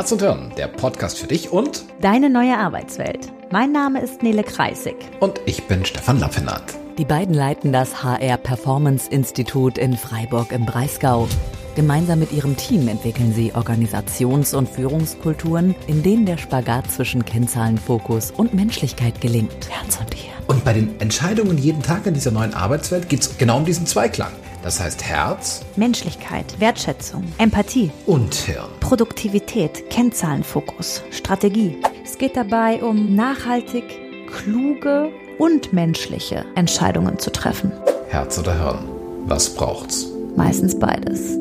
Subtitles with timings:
[0.00, 3.30] Herz und Hirn, der Podcast für dich und deine neue Arbeitswelt.
[3.50, 4.96] Mein Name ist Nele Kreisig.
[5.20, 6.62] Und ich bin Stefan Lappinat.
[6.96, 11.28] Die beiden leiten das HR Performance Institut in Freiburg im Breisgau.
[11.76, 18.30] Gemeinsam mit ihrem Team entwickeln sie Organisations- und Führungskulturen, in denen der Spagat zwischen Kennzahlenfokus
[18.30, 19.68] und Menschlichkeit gelingt.
[19.68, 20.32] Herz und Hirn.
[20.46, 23.84] Und bei den Entscheidungen jeden Tag in dieser neuen Arbeitswelt geht es genau um diesen
[23.84, 24.32] Zweiklang.
[24.62, 28.68] Das heißt Herz, Menschlichkeit, Wertschätzung, Empathie und Hirn.
[28.80, 31.78] Produktivität, Kennzahlenfokus, Strategie.
[32.04, 33.84] Es geht dabei um nachhaltig,
[34.26, 37.72] kluge und menschliche Entscheidungen zu treffen.
[38.08, 38.88] Herz oder Hirn?
[39.26, 40.06] Was braucht's?
[40.36, 41.38] Meistens beides.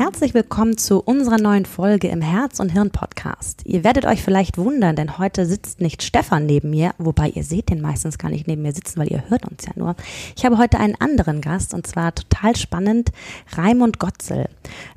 [0.00, 3.60] Herzlich willkommen zu unserer neuen Folge im Herz und Hirn Podcast.
[3.66, 7.68] Ihr werdet euch vielleicht wundern, denn heute sitzt nicht Stefan neben mir, wobei ihr seht
[7.68, 9.96] den meistens gar nicht neben mir sitzen, weil ihr hört uns ja nur.
[10.34, 13.10] Ich habe heute einen anderen Gast und zwar total spannend,
[13.58, 14.48] Raimund Gotzel.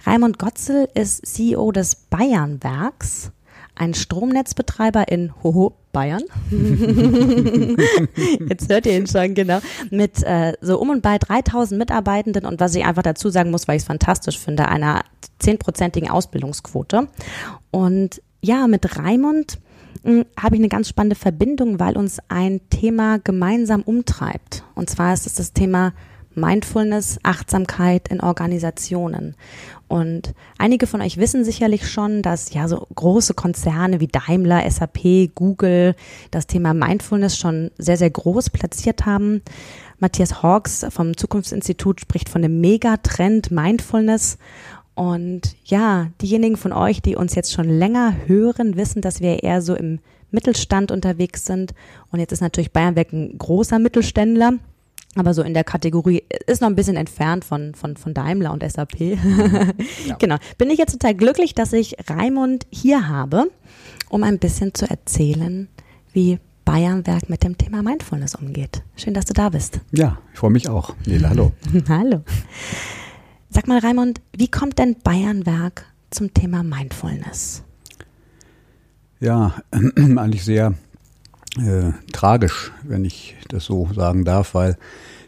[0.06, 3.34] Raimund Gotzel ist CEO des Bayernwerks
[3.76, 6.23] ein Stromnetzbetreiber in Hoho, Bayern.
[8.49, 9.59] Jetzt hört ihr ihn schon, genau.
[9.89, 13.67] Mit äh, so um und bei 3000 Mitarbeitenden und was ich einfach dazu sagen muss,
[13.67, 15.03] weil ich es fantastisch finde, einer
[15.39, 17.08] zehnprozentigen Ausbildungsquote.
[17.71, 19.59] Und ja, mit Raimund
[20.03, 24.64] hm, habe ich eine ganz spannende Verbindung, weil uns ein Thema gemeinsam umtreibt.
[24.75, 25.94] Und zwar ist es das Thema
[26.36, 29.36] Mindfulness, Achtsamkeit in Organisationen.
[29.88, 35.36] Und einige von euch wissen sicherlich schon, dass ja so große Konzerne wie Daimler, SAP,
[35.36, 35.95] Google
[36.31, 39.42] das Thema Mindfulness schon sehr, sehr groß platziert haben.
[40.00, 44.38] Matthias Hawks vom Zukunftsinstitut spricht von dem Megatrend Mindfulness.
[44.95, 49.61] Und ja, diejenigen von euch, die uns jetzt schon länger hören, wissen, dass wir eher
[49.61, 50.00] so im
[50.31, 51.73] Mittelstand unterwegs sind.
[52.11, 54.54] Und jetzt ist natürlich Bayernwerk ein großer Mittelständler
[55.16, 58.64] aber so in der Kategorie ist noch ein bisschen entfernt von, von, von Daimler und
[58.69, 59.00] SAP.
[60.08, 60.16] ja.
[60.20, 60.38] Genau.
[60.58, 63.52] Bin ich jetzt total glücklich, dass ich Raimund hier habe,
[64.09, 65.67] um ein bisschen zu erzählen,
[66.14, 68.83] wie Bayernwerk mit dem Thema Mindfulness umgeht.
[68.95, 69.82] Schön, dass du da bist.
[69.92, 70.95] Ja, ich freue mich auch.
[71.05, 71.52] Nele, hallo.
[71.89, 72.21] hallo.
[73.49, 77.64] Sag mal, Raimund, wie kommt denn Bayernwerk zum Thema Mindfulness?
[79.20, 80.73] Ja, eigentlich sehr
[81.58, 84.77] äh, tragisch, wenn ich das so sagen darf, weil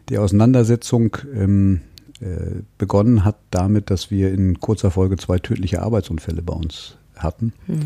[0.10, 1.82] die Auseinandersetzung ähm,
[2.22, 7.54] äh, begonnen hat damit, dass wir in kurzer Folge zwei tödliche Arbeitsunfälle bei uns hatten.
[7.68, 7.82] Mhm.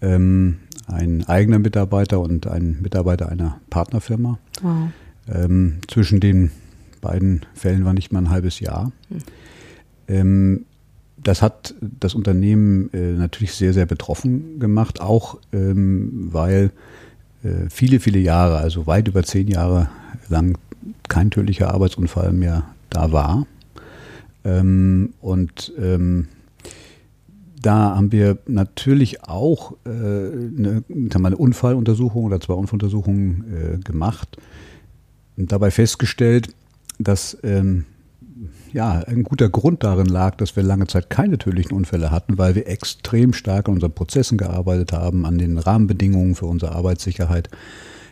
[0.00, 0.56] Ähm,
[0.86, 4.38] ein eigener Mitarbeiter und ein Mitarbeiter einer Partnerfirma.
[4.62, 4.88] Wow.
[5.32, 6.50] Ähm, zwischen den
[7.00, 8.92] beiden Fällen war nicht mal ein halbes Jahr.
[10.08, 10.64] Mhm.
[11.22, 16.70] das hat das Unternehmen äh, natürlich sehr, sehr betroffen gemacht, auch ähm, weil
[17.70, 19.88] viele, viele Jahre, also weit über zehn Jahre
[20.28, 20.58] lang
[21.08, 23.46] kein tödlicher Arbeitsunfall mehr da war.
[24.44, 26.28] Ähm, und ähm,
[27.60, 34.36] da haben wir natürlich auch äh, eine, eine, Unfalluntersuchung oder zwei Unfalluntersuchungen äh, gemacht
[35.36, 36.54] und dabei festgestellt,
[36.98, 37.84] dass ähm,
[38.72, 42.54] ja, ein guter Grund darin lag, dass wir lange Zeit keine tödlichen Unfälle hatten, weil
[42.54, 47.48] wir extrem stark an unseren Prozessen gearbeitet haben, an den Rahmenbedingungen für unsere Arbeitssicherheit.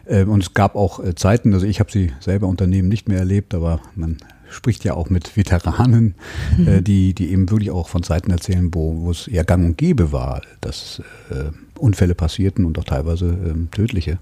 [0.07, 3.19] Ähm, und es gab auch äh, Zeiten, also ich habe sie selber Unternehmen nicht mehr
[3.19, 4.19] erlebt, aber man
[4.49, 6.15] spricht ja auch mit Veteranen,
[6.57, 6.85] mhm.
[6.85, 10.13] die, die eben wirklich auch von Zeiten erzählen, wo, wo es eher gang und gäbe
[10.13, 14.19] war, dass äh, Unfälle passierten und auch teilweise ähm, tödliche.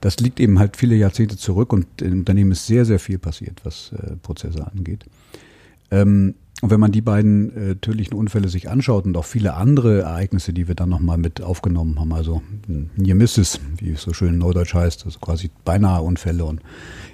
[0.00, 3.60] Das liegt eben halt viele Jahrzehnte zurück und im Unternehmen ist sehr, sehr viel passiert,
[3.64, 5.04] was äh, Prozesse angeht.
[5.90, 10.02] Ähm, und wenn man die beiden äh, tödlichen Unfälle sich anschaut und auch viele andere
[10.02, 12.42] Ereignisse, die wir dann nochmal mit aufgenommen haben, also
[12.96, 16.60] Near Misses, wie es so schön in Neudeutsch heißt, also quasi beinahe Unfälle und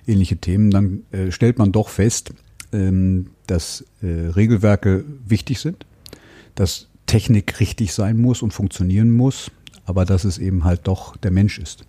[0.06, 2.34] ähnliche Themen, dann äh, stellt man doch fest,
[2.72, 5.86] ähm, dass äh, Regelwerke wichtig sind,
[6.56, 9.52] dass Technik richtig sein muss und funktionieren muss,
[9.84, 11.84] aber dass es eben halt doch der Mensch ist,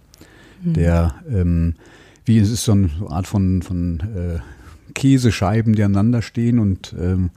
[0.64, 0.74] mhm.
[0.74, 1.74] der, ähm,
[2.26, 4.40] wie es ist so eine Art von, von äh,
[4.98, 7.30] Käsescheiben, die aneinander stehen und ähm,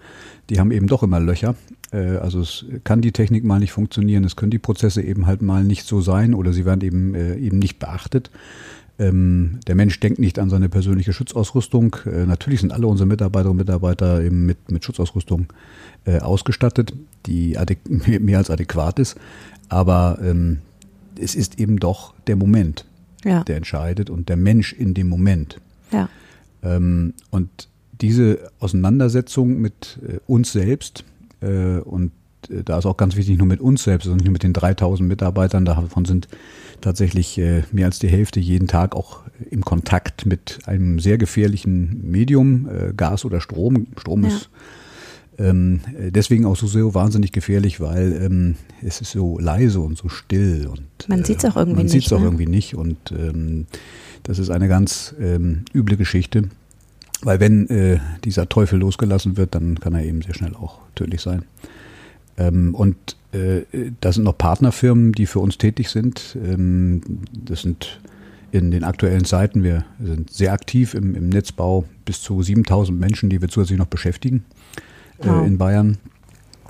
[0.48, 1.56] die haben eben doch immer Löcher.
[1.92, 5.42] Äh, also es kann die Technik mal nicht funktionieren, es können die Prozesse eben halt
[5.42, 8.30] mal nicht so sein oder sie werden eben, äh, eben nicht beachtet.
[8.98, 11.96] Ähm, der Mensch denkt nicht an seine persönliche Schutzausrüstung.
[12.06, 15.46] Äh, natürlich sind alle unsere Mitarbeiterinnen und Mitarbeiter eben mit, mit Schutzausrüstung
[16.06, 16.94] äh, ausgestattet,
[17.26, 17.58] die
[17.96, 19.18] mehr als adäquat ist.
[19.68, 20.60] Aber ähm,
[21.20, 22.86] es ist eben doch der Moment,
[23.22, 23.44] ja.
[23.44, 25.60] der entscheidet und der Mensch in dem Moment.
[25.92, 26.08] Ja.
[26.62, 27.68] Ähm, und
[28.00, 31.04] diese Auseinandersetzung mit äh, uns selbst
[31.40, 32.12] äh, und
[32.48, 35.08] äh, da ist auch ganz wichtig, nur mit uns selbst, sondern nicht mit den 3000
[35.08, 35.64] Mitarbeitern.
[35.64, 36.28] Davon sind
[36.80, 39.20] tatsächlich äh, mehr als die Hälfte jeden Tag auch
[39.50, 43.86] im Kontakt mit einem sehr gefährlichen Medium, äh, Gas oder Strom.
[43.96, 44.28] Strom ja.
[44.28, 44.50] ist
[45.40, 50.08] Ähm, deswegen auch so, so wahnsinnig gefährlich, weil ähm, es ist so leise und so
[50.10, 51.94] still und man sieht es auch irgendwie man nicht.
[51.94, 52.24] Man sieht es auch ne?
[52.26, 53.66] irgendwie nicht und ähm,
[54.22, 56.50] das ist eine ganz ähm, üble Geschichte,
[57.22, 61.22] weil wenn äh, dieser Teufel losgelassen wird, dann kann er eben sehr schnell auch tödlich
[61.22, 61.44] sein.
[62.36, 62.96] Ähm, und
[63.32, 63.62] äh,
[64.02, 66.36] da sind noch Partnerfirmen, die für uns tätig sind.
[66.44, 67.00] Ähm,
[67.32, 68.00] das sind
[68.52, 73.30] in den aktuellen Zeiten, wir sind sehr aktiv im, im Netzbau, bis zu 7000 Menschen,
[73.30, 74.44] die wir zusätzlich noch beschäftigen
[75.20, 75.46] äh, Wow.
[75.46, 75.98] in Bayern.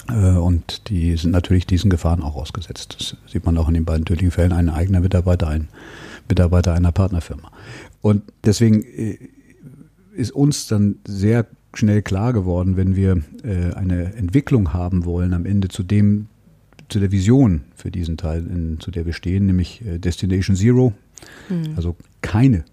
[0.08, 2.96] Äh, und die sind natürlich diesen Gefahren auch ausgesetzt.
[2.98, 5.68] Das sieht man auch in den beiden tödlichen Fällen, ein eigener Mitarbeiter, ein
[6.28, 7.50] Mitarbeiter einer Partnerfirma.
[8.02, 9.18] Und deswegen äh,
[10.14, 13.22] ist uns dann sehr schnell klar geworden, wenn wir
[13.76, 16.26] eine Entwicklung haben wollen am Ende zu dem,
[16.88, 20.92] zu der Vision für diesen Teil, in, zu der wir stehen, nämlich Destination Zero,
[21.76, 22.64] also keine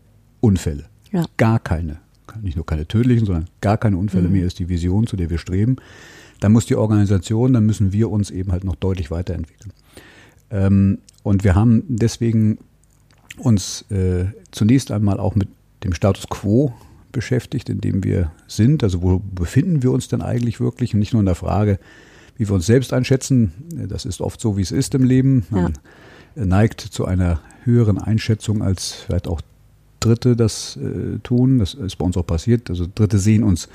[0.41, 1.25] Unfälle, Ja.
[1.37, 1.97] gar keine,
[2.41, 5.37] nicht nur keine tödlichen, sondern gar keine Unfälle mehr ist die Vision, zu der wir
[5.37, 5.77] streben.
[6.39, 9.73] Dann muss die Organisation, dann müssen wir uns eben halt noch deutlich weiterentwickeln.
[10.51, 12.59] Ähm, und wir haben deswegen
[13.37, 15.49] uns äh, zunächst einmal auch mit
[15.83, 16.73] dem Status quo
[17.11, 18.83] beschäftigt, in dem wir sind.
[18.83, 20.93] Also wo befinden wir uns denn eigentlich wirklich?
[20.93, 21.79] Und nicht nur in der Frage,
[22.37, 23.51] wie wir uns selbst einschätzen.
[23.89, 25.45] Das ist oft so, wie es ist im Leben.
[25.49, 25.73] Man
[26.35, 29.41] neigt zu einer höheren Einschätzung, als vielleicht auch
[30.07, 31.59] Dritte das äh, tun.
[31.59, 32.69] Das ist bei uns auch passiert.
[32.69, 33.67] Also Dritte sehen uns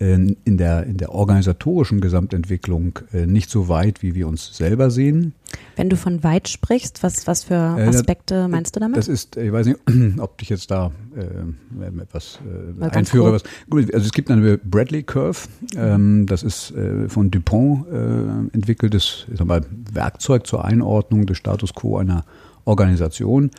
[0.00, 0.14] äh,
[0.44, 5.34] in, der, in der organisatorischen Gesamtentwicklung äh, nicht so weit, wie wir uns selber sehen.
[5.76, 8.96] Wenn du von weit sprichst, was, was für Äh, das- Aspekte meinst du damit?
[8.96, 9.78] Das ist, ich weiß nicht,
[10.18, 13.32] ob ich jetzt da äh, etwas äh, ganz einführe.
[13.34, 16.74] Was, gut, also es gibt eine Bradley Curve, ähm, das ist
[17.08, 17.86] von Dupont
[18.52, 22.24] entwickeltes ich sag mal, Werkzeug zur Einordnung des Status quo einer
[22.64, 23.50] Organisation.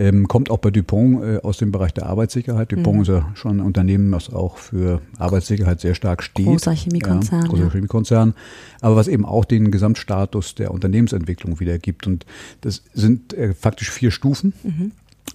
[0.00, 2.72] Ähm, kommt auch bei Dupont äh, aus dem Bereich der Arbeitssicherheit.
[2.72, 3.02] Dupont Mhm.
[3.02, 6.46] ist ja schon ein Unternehmen, was auch für Arbeitssicherheit sehr stark steht.
[6.46, 7.70] Großer Chemiekonzern, Ja, großer.
[7.70, 8.32] Chemiekonzern.
[8.80, 12.06] Aber was eben auch den Gesamtstatus der Unternehmensentwicklung wiedergibt.
[12.06, 12.24] Und
[12.62, 14.54] das sind äh, faktisch vier Stufen.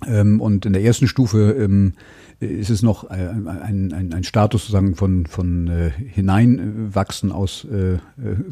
[0.07, 1.93] Ähm, und in der ersten Stufe ähm,
[2.39, 7.97] ist es noch äh, ein, ein, ein Status sozusagen von, von äh, Hineinwachsen aus, äh,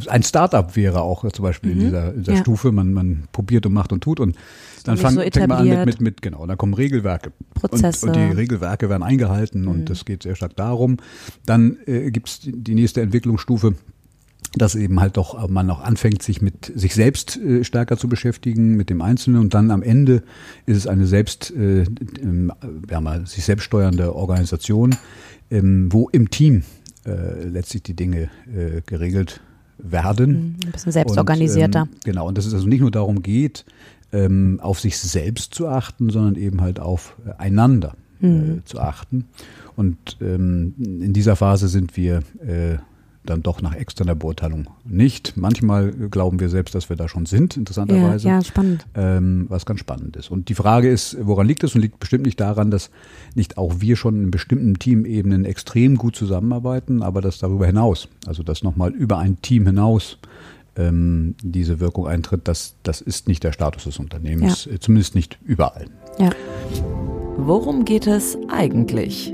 [0.07, 2.39] ein Startup wäre auch zum Beispiel in dieser, in dieser Ja.
[2.39, 2.71] Stufe.
[2.71, 4.35] Man, man probiert und macht und tut und
[4.83, 7.31] dann fang, so fängt man an mit, mit, mit, genau, dann kommen Regelwerke.
[7.53, 8.05] Prozesse.
[8.05, 10.97] Und, und die Regelwerke werden eingehalten und es geht sehr stark darum.
[11.45, 13.75] Dann äh, gibt es die, die nächste Entwicklungsstufe,
[14.55, 18.75] dass eben halt doch man auch anfängt, sich mit sich selbst äh, stärker zu beschäftigen,
[18.75, 20.23] mit dem Einzelnen und dann am Ende
[20.65, 21.83] ist es eine selbst, äh,
[22.21, 22.51] ähm,
[22.89, 24.95] ja, mal, sich selbst steuernde Organisation,
[25.49, 26.63] ähm, wo im Team
[27.05, 29.41] äh, letztlich die Dinge äh, geregelt
[29.77, 30.57] werden.
[30.65, 31.83] Ein bisschen selbstorganisierter.
[31.83, 33.65] Und, ähm, genau, und dass es also nicht nur darum geht,
[34.11, 38.59] ähm, auf sich selbst zu achten, sondern eben halt auf äh, einander Mhm.
[38.59, 39.25] äh, zu achten.
[39.75, 42.77] Und ähm, in dieser Phase sind wir äh,
[43.25, 45.37] dann doch nach externer Beurteilung nicht.
[45.37, 48.27] Manchmal glauben wir selbst, dass wir da schon sind, ja, interessanterweise.
[48.27, 48.85] ja, spannend.
[48.95, 50.29] Ähm, was ganz spannend ist.
[50.29, 51.75] Und die Frage ist, woran liegt es?
[51.75, 52.89] Und liegt bestimmt nicht daran, dass
[53.35, 58.43] nicht auch wir schon in bestimmten Teamebenen extrem gut zusammenarbeiten, aber dass darüber hinaus, also
[58.43, 60.17] dass nochmal über ein Team hinaus
[60.75, 65.37] ähm, diese Wirkung eintritt, das, das ist nicht der Status des Unternehmens, äh, zumindest nicht
[65.45, 65.85] überall.
[66.19, 66.31] Ja.
[67.37, 69.33] Worum geht es eigentlich?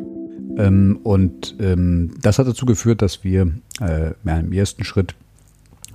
[0.59, 3.51] Ähm, und ähm, das hat dazu geführt, dass wir
[3.81, 5.15] äh, im ersten Schritt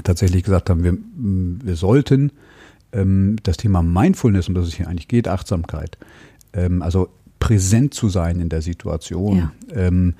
[0.03, 2.33] tatsächlich gesagt haben, wir, m, wir sollten
[2.93, 5.99] ähm, das Thema Mindfulness, um das es hier eigentlich geht, Achtsamkeit,
[6.53, 9.53] ähm, also präsent zu sein in der Situation, Ja.
[9.75, 10.15] ähm,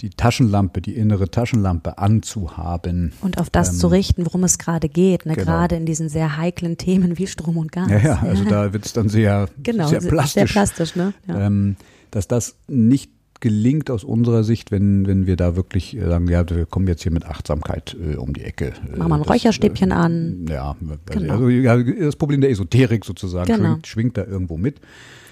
[0.00, 3.12] die Taschenlampe, die innere Taschenlampe anzuhaben.
[3.20, 5.34] Und auf das Ähm, zu richten, worum es gerade geht, ne?
[5.34, 5.44] genau.
[5.44, 7.90] gerade in diesen sehr heiklen Themen wie Strom und Gas.
[7.90, 10.32] Ja, ja, also da wird es dann sehr, genau, sehr plastisch.
[10.32, 11.12] Sehr plastisch, ne?
[11.28, 11.46] Ja.
[11.46, 11.76] ähm,
[12.10, 13.10] dass das nicht
[13.40, 17.02] gelingt aus unserer Sicht, wenn, wenn wir da wirklich äh, sagen, ja, wir kommen jetzt
[17.02, 18.72] hier mit Achtsamkeit äh, um die Ecke.
[18.92, 20.46] Äh, Machen wir ein das, Räucherstäbchen an.
[20.48, 21.32] Ja, also, Genau.
[21.32, 23.68] also ja, das Problem der Esoterik sozusagen Genau.
[23.70, 24.80] schwingt, schwingt da irgendwo mit.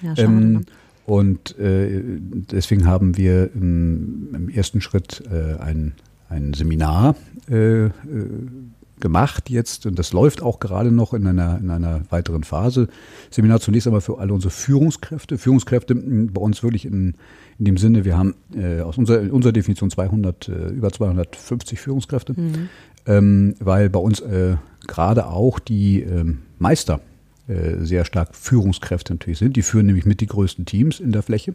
[0.03, 0.65] ja, Ähm,
[1.07, 2.03] und äh,
[2.53, 5.95] deswegen haben wir im, im ersten Schritt äh, ein,
[6.29, 7.15] ein Seminar
[7.51, 7.91] äh, äh,
[9.01, 12.89] gemacht jetzt und das läuft auch gerade noch in einer, in einer weiteren Phase.
[13.31, 15.39] Seminar zunächst einmal für alle unsere Führungskräfte.
[15.39, 17.15] Führungskräfte mh, bei uns wirklich in,
[17.59, 22.35] in dem Sinne, wir haben äh, aus unserer, unserer Definition 200, äh, über 250 Führungskräfte,
[23.07, 27.01] ähm, weil bei uns äh, gerade auch die ähm, Meister
[27.49, 29.57] äh, sehr stark Führungskräfte natürlich sind.
[29.57, 31.55] Die führen nämlich mit die größten Teams in der Fläche.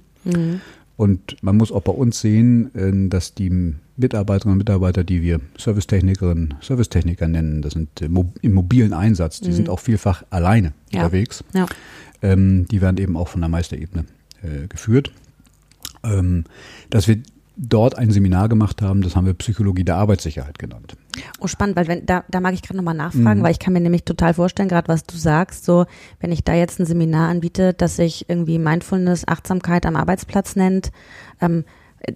[0.95, 5.39] Und man muss auch bei uns sehen, äh, dass die Mitarbeiterinnen und Mitarbeiter, die wir
[5.57, 8.05] Servicetechnikerinnen, Servicetechniker nennen, das sind äh,
[8.41, 11.01] im mobilen Einsatz, die sind auch vielfach alleine Ja.
[11.03, 11.43] unterwegs.
[11.53, 11.65] Ja.
[12.21, 14.05] Ähm, die werden eben auch von der Meisterebene
[14.43, 15.11] äh, geführt.
[16.03, 16.43] Ähm,
[16.89, 17.17] dass wir
[17.55, 20.95] dort ein Seminar gemacht haben, das haben wir Psychologie der Arbeitssicherheit genannt.
[21.39, 23.43] Oh, spannend, weil wenn, da, da mag ich gerade nochmal nachfragen, Mhm.
[23.43, 25.85] weil ich kann mir nämlich total vorstellen, gerade was du sagst, so,
[26.19, 30.91] wenn ich da jetzt ein Seminar anbiete, das sich irgendwie Mindfulness, Achtsamkeit am Arbeitsplatz nennt,
[31.41, 31.63] ähm,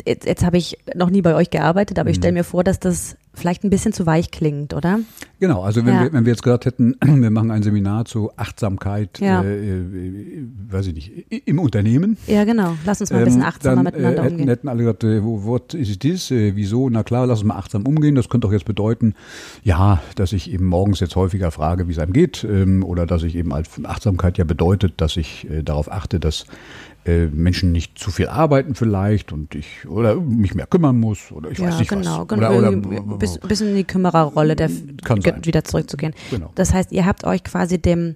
[0.05, 2.01] jetzt, jetzt habe ich noch nie bei euch gearbeitet, Mhm.
[2.01, 4.99] aber ich stelle mir vor, dass das vielleicht ein bisschen zu weich klingt, oder?
[5.39, 6.03] Genau, also wenn, Ja.
[6.03, 9.43] wir, wenn wir jetzt gesagt hätten, wir machen ein Seminar zu Achtsamkeit, Ja.
[9.43, 11.11] äh, äh, weiß ich nicht,
[11.47, 12.17] im Unternehmen.
[12.27, 12.75] Ja, genau.
[12.85, 14.47] Lass uns mal ein bisschen Ähm, achtsamer dann, miteinander äh, hätten, umgehen.
[14.49, 16.31] hätten alle gesagt, äh, wo- what is this?
[16.31, 16.89] Äh, wieso?
[16.89, 18.15] Na klar, lass uns mal achtsam umgehen.
[18.15, 19.13] Das könnte auch jetzt bedeuten,
[19.63, 23.23] ja, dass ich eben morgens jetzt häufiger frage, wie es einem geht, ähm, oder dass
[23.23, 26.45] ich eben als Achtsamkeit ja bedeutet, dass ich äh, darauf achte, dass
[27.07, 31.49] äh, Menschen nicht zu viel arbeiten vielleicht und ich oder mich mehr kümmern muss oder
[31.51, 32.27] ich ja, weiß nicht genau, was.
[32.27, 32.49] genau.
[32.49, 34.97] Oder, oder, ein bisschen, bisschen in die Kümmererrolle der sein.
[35.43, 36.13] wieder zurückzugehen.
[36.31, 36.51] Genau.
[36.55, 38.15] Das heißt, ihr habt euch quasi dem,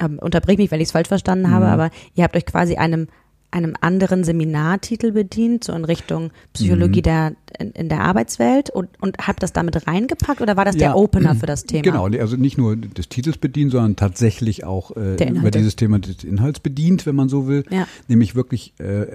[0.00, 1.70] ähm, unterbrich mich, wenn ich es falsch verstanden habe, Mhm.
[1.72, 3.06] aber ihr habt euch quasi einem
[3.52, 7.02] einem anderen Seminartitel bedient, so in Richtung Psychologie Mhm.
[7.02, 10.88] der in, in der Arbeitswelt und, und habt das damit reingepackt oder war das der
[10.88, 10.94] Ja.
[10.94, 11.82] Opener für das Thema?
[11.82, 15.98] Genau, also nicht nur des Titels bedient, sondern tatsächlich auch äh, Der über dieses Thema
[15.98, 17.64] des Inhalts bedient, wenn man so will.
[17.70, 17.86] Ja.
[18.08, 19.06] Nämlich wirklich äh,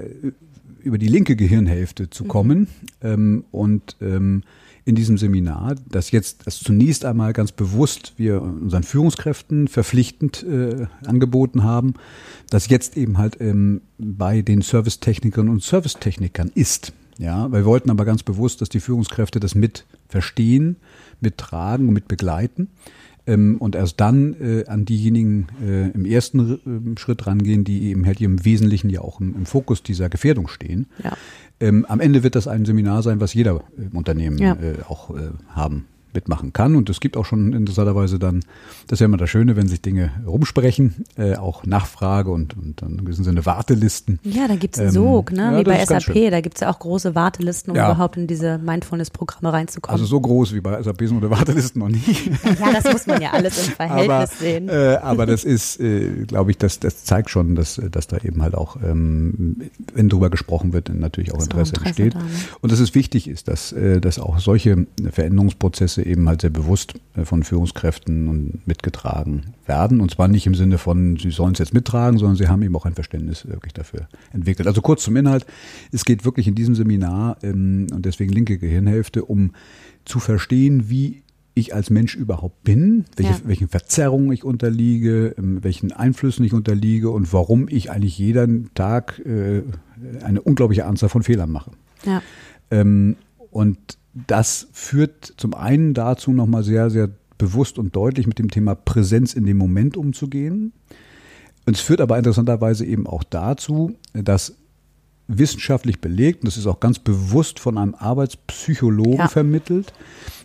[0.82, 2.68] über die linke Gehirnhälfte zu kommen
[3.02, 4.44] ähm, und ähm,
[4.88, 10.88] in diesem Seminar, das jetzt das zunächst einmal ganz bewusst wir unseren Führungskräften verpflichtend äh,
[11.06, 11.96] angeboten haben,
[12.50, 16.94] das jetzt eben halt ähm, bei den Servicetechnikerinnen und Servicetechnikern ist.
[17.20, 20.78] Ja, wir wollten aber ganz bewusst, dass die Führungskräfte das mit verstehen,
[21.20, 22.70] mittragen und mit begleiten
[23.28, 28.06] ähm, und erst dann äh, an diejenigen äh, im ersten äh, Schritt rangehen, die eben
[28.06, 30.88] halt im Wesentlichen ja auch im, im Fokus dieser Gefährdung stehen.
[31.04, 31.16] Ja.
[31.60, 34.54] Ähm, am Ende wird das ein Seminar sein, was jeder äh, im Unternehmen Ja.
[34.54, 36.76] äh, auch äh, haben mitmachen kann.
[36.76, 38.42] Und es gibt auch schon interessanterweise dann,
[38.88, 42.82] das ist ja immer das Schöne, wenn sich Dinge rumsprechen, äh, auch Nachfrage und, und
[42.82, 44.20] dann in gewissem Sinne Wartelisten.
[44.24, 45.52] Ja, da gibt's einen Ähm, Sog, ne?
[45.54, 47.86] ja, wie bei SAP, da gibt's ja auch große Wartelisten, um Ja.
[47.92, 49.94] überhaupt in diese Mindfulness-Programme reinzukommen.
[49.94, 52.02] Also so groß wie bei SAP sind oder Wartelisten noch nie.
[52.60, 54.70] ja, das muss man ja alles im Verhältnis aber, sehen.
[54.70, 58.42] Äh, aber das ist, äh, glaube ich, das, das zeigt schon, dass, dass da eben
[58.42, 59.58] halt auch, ähm,
[59.94, 62.16] wenn drüber gesprochen wird, natürlich auch Ist auch Interesse, Interesse entsteht.
[62.16, 62.30] da, ne?
[62.62, 66.96] Und dass es wichtig ist, dass, äh, dass auch solche Veränderungsprozesse eben halt sehr bewusst
[67.16, 70.02] äh, von Führungskräften und mitgetragen werden.
[70.02, 72.76] Und zwar nicht im Sinne von, sie sollen es jetzt mittragen, sondern sie haben eben
[72.76, 74.68] auch ein Verständnis wirklich dafür entwickelt.
[74.68, 75.46] Also kurz zum Inhalt.
[75.92, 79.52] Es geht wirklich in diesem Seminar, ähm, und deswegen linke Gehirnhälfte, um
[80.06, 81.24] zu verstehen, wie
[81.54, 83.40] ich als Mensch überhaupt bin, welche, Ja.
[83.46, 89.20] welchen Verzerrungen ich unterliege, ähm, welchen Einflüssen ich unterliege und warum ich eigentlich jeden Tag
[89.26, 89.64] äh,
[90.24, 91.72] eine unglaubliche Anzahl von Fehlern mache.
[92.06, 92.22] Ja.
[92.70, 93.16] Ähm,
[93.58, 97.10] und das führt zum einen dazu, nochmal sehr, sehr
[97.40, 100.74] bewusst und deutlich mit dem Thema Präsenz in dem Moment umzugehen.
[101.66, 104.54] Und es führt aber interessanterweise eben auch dazu, dass
[105.28, 109.28] wissenschaftlich belegt, und das ist auch ganz bewusst von einem Arbeitspsychologen Ja.
[109.28, 109.92] vermittelt,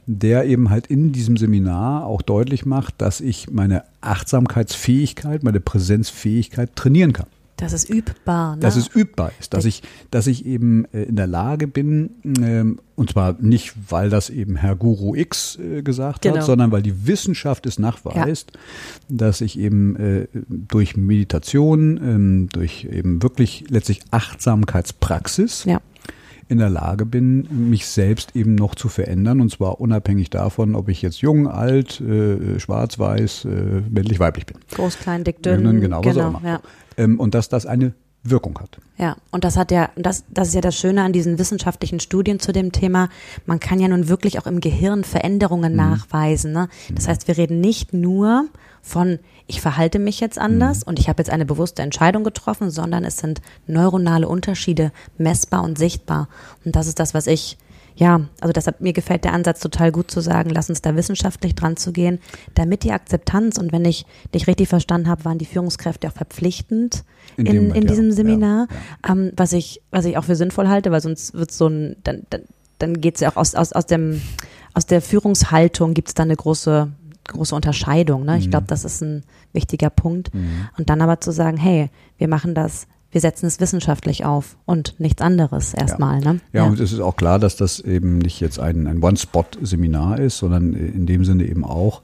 [0.07, 6.75] der eben halt in diesem Seminar auch deutlich macht, dass ich meine Achtsamkeitsfähigkeit, meine Präsenzfähigkeit
[6.77, 7.27] trainieren kann
[7.63, 8.57] Das ist übbar.
[8.57, 8.61] Ne?
[8.63, 12.81] dass es übbar ist, dass ich, dass ich eben äh, in der Lage bin, ähm,
[12.97, 16.37] und zwar nicht, weil das eben Herr Guru X äh, gesagt Genau.
[16.37, 18.53] hat, sondern weil die Wissenschaft es nachweist,
[19.09, 25.81] dass ich eben äh, durch Meditation, ähm, durch eben wirklich letztlich Achtsamkeitspraxis ja.
[26.53, 30.89] In der Lage bin, mich selbst eben noch zu verändern und zwar unabhängig davon, ob
[30.89, 34.59] ich jetzt jung, alt, äh, schwarz, weiß, äh, männlich, weiblich bin.
[34.71, 35.81] Groß, klein, dick, dünn.
[35.81, 36.43] Genau, was auch immer.
[36.45, 36.61] ja.
[36.97, 38.79] Ähm, und dass das eine Wirkung hat.
[38.99, 42.39] Ja, und das hat ja, das, das ist ja das Schöne an diesen wissenschaftlichen Studien
[42.39, 43.09] zu dem Thema.
[43.47, 45.05] Man kann ja nun wirklich auch im Gehirn Mhm.
[45.05, 46.53] Veränderungen nachweisen.
[46.53, 46.69] Ne?
[46.95, 48.47] Das heißt, wir reden nicht nur
[48.81, 50.89] von, ich verhalte mich jetzt anders Mhm.
[50.91, 55.77] und ich habe jetzt eine bewusste Entscheidung getroffen, sondern es sind neuronale Unterschiede messbar und
[55.77, 56.29] sichtbar.
[56.65, 57.59] Und das ist das, was ich
[57.97, 61.55] ja, also deshalb mir gefällt der Ansatz total gut zu sagen, lass uns da wissenschaftlich
[61.55, 62.19] dran zu gehen,
[62.55, 67.05] damit die Akzeptanz und wenn ich dich richtig verstanden habe, waren die Führungskräfte auch verpflichtend
[67.37, 67.91] In in, in, Moment, ja.
[67.91, 68.67] diesem Ja, Seminar,
[69.07, 69.13] ja.
[69.13, 72.23] Ähm, was ich was ich auch für sinnvoll halte, weil sonst wird so ein dann
[72.31, 72.43] dann,
[72.79, 74.21] dann geht es ja auch aus aus aus dem
[74.75, 76.89] aus der Führungshaltung gibt es da eine große
[77.29, 78.25] große Unterscheidung.
[78.25, 78.39] Ne?
[78.39, 78.51] Ich Mhm.
[78.51, 79.23] glaube, das ist ein
[79.53, 80.33] wichtiger Punkt.
[80.77, 84.99] Und dann aber zu sagen, hey, wir machen das, wir setzen es wissenschaftlich auf und
[84.99, 86.21] nichts anderes erstmal.
[86.21, 86.41] Ne?
[86.53, 90.39] Ja, und es ist auch klar, dass das eben nicht jetzt ein, ein One-Spot-Seminar ist,
[90.39, 92.03] sondern in dem Sinne eben auch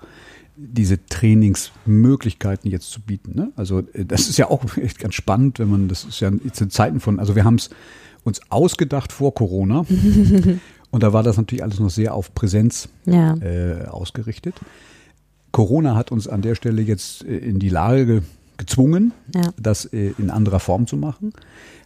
[0.56, 3.32] diese Trainingsmöglichkeiten jetzt zu bieten.
[3.34, 3.52] Ne?
[3.56, 6.60] Also äh, das ist ja auch echt ganz spannend, wenn man, das ist ja jetzt
[6.60, 7.70] in Zeiten von, also wir haben es
[8.24, 9.86] uns ausgedacht vor Corona
[10.90, 13.34] und da war das natürlich alles noch sehr auf Präsenz ja.
[13.36, 14.56] äh, ausgerichtet.
[15.52, 18.22] Corona hat uns an der Stelle jetzt äh, in die Lage
[18.58, 19.52] gezwungen, Ja.
[19.60, 21.32] das äh, in anderer Form zu machen,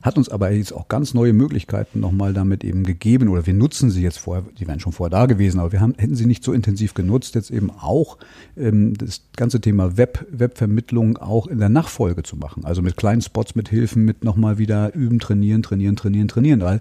[0.02, 3.91] hat uns aber jetzt auch ganz neue Möglichkeiten nochmal damit eben gegeben oder wir nutzen
[3.91, 6.43] sie jetzt vorher, die wären schon vorher da gewesen, aber wir haben, hätten sie nicht
[6.43, 8.19] so intensiv genutzt, jetzt eben auch
[8.57, 12.64] ähm, das ganze Thema Web, Webvermittlung auch in der Nachfolge zu machen.
[12.64, 16.81] Also mit kleinen Spots, mit Hilfen, mit nochmal wieder üben, trainieren, trainieren, trainieren, trainieren, weil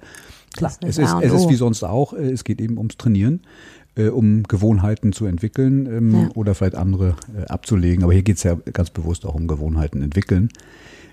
[0.56, 3.42] klar, ist es ist, es ist wie sonst auch, äh, es geht eben ums Trainieren
[3.96, 6.30] äh, um Gewohnheiten zu entwickeln ähm, Ja.
[6.36, 8.04] oder vielleicht andere äh, abzulegen.
[8.04, 10.50] Aber hier geht es ja ganz bewusst auch um Gewohnheiten entwickeln.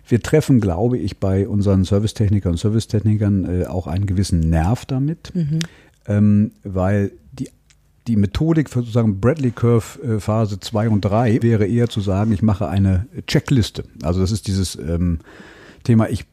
[0.06, 5.32] Wir treffen, glaube ich, bei unseren Servicetechnikern und Servicetechnikern äh, auch einen gewissen Nerv damit,
[6.06, 7.50] ähm, weil die,
[8.06, 12.32] die Methodik für sozusagen Bradley Curve äh, Phase 2 und 3 wäre eher zu sagen,
[12.32, 13.84] ich mache eine Checkliste.
[14.02, 15.18] Also das ist dieses ähm,
[15.84, 16.24] Thema, ich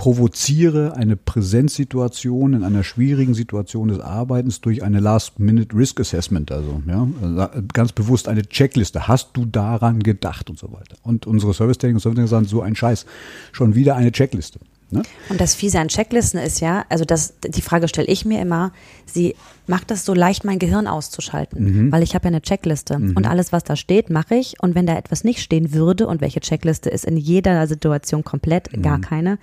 [0.00, 7.48] provoziere eine Präsenzsituation in einer schwierigen Situation des Arbeitens durch eine Last-Minute-Risk-Assessment, also ja, also
[7.74, 9.08] ganz bewusst eine Checkliste.
[9.08, 10.96] Hast du daran gedacht und so weiter?
[11.02, 13.04] Und unsere Service-Techniker und Service sagen, so ein Scheiß,
[13.52, 14.58] schon wieder eine Checkliste.
[14.92, 15.02] Ne?
[15.28, 18.72] Und das Fiese an Checklisten ist ja, also das, die Frage stelle ich mir immer,
[19.06, 19.34] sie
[19.66, 23.52] macht es so leicht, mein Gehirn auszuschalten, weil ich habe ja eine Checkliste und alles,
[23.52, 24.54] was da steht, mache ich.
[24.60, 28.82] Und wenn da etwas nicht stehen würde und welche Checkliste ist in jeder Situation komplett,
[28.82, 29.38] gar keine,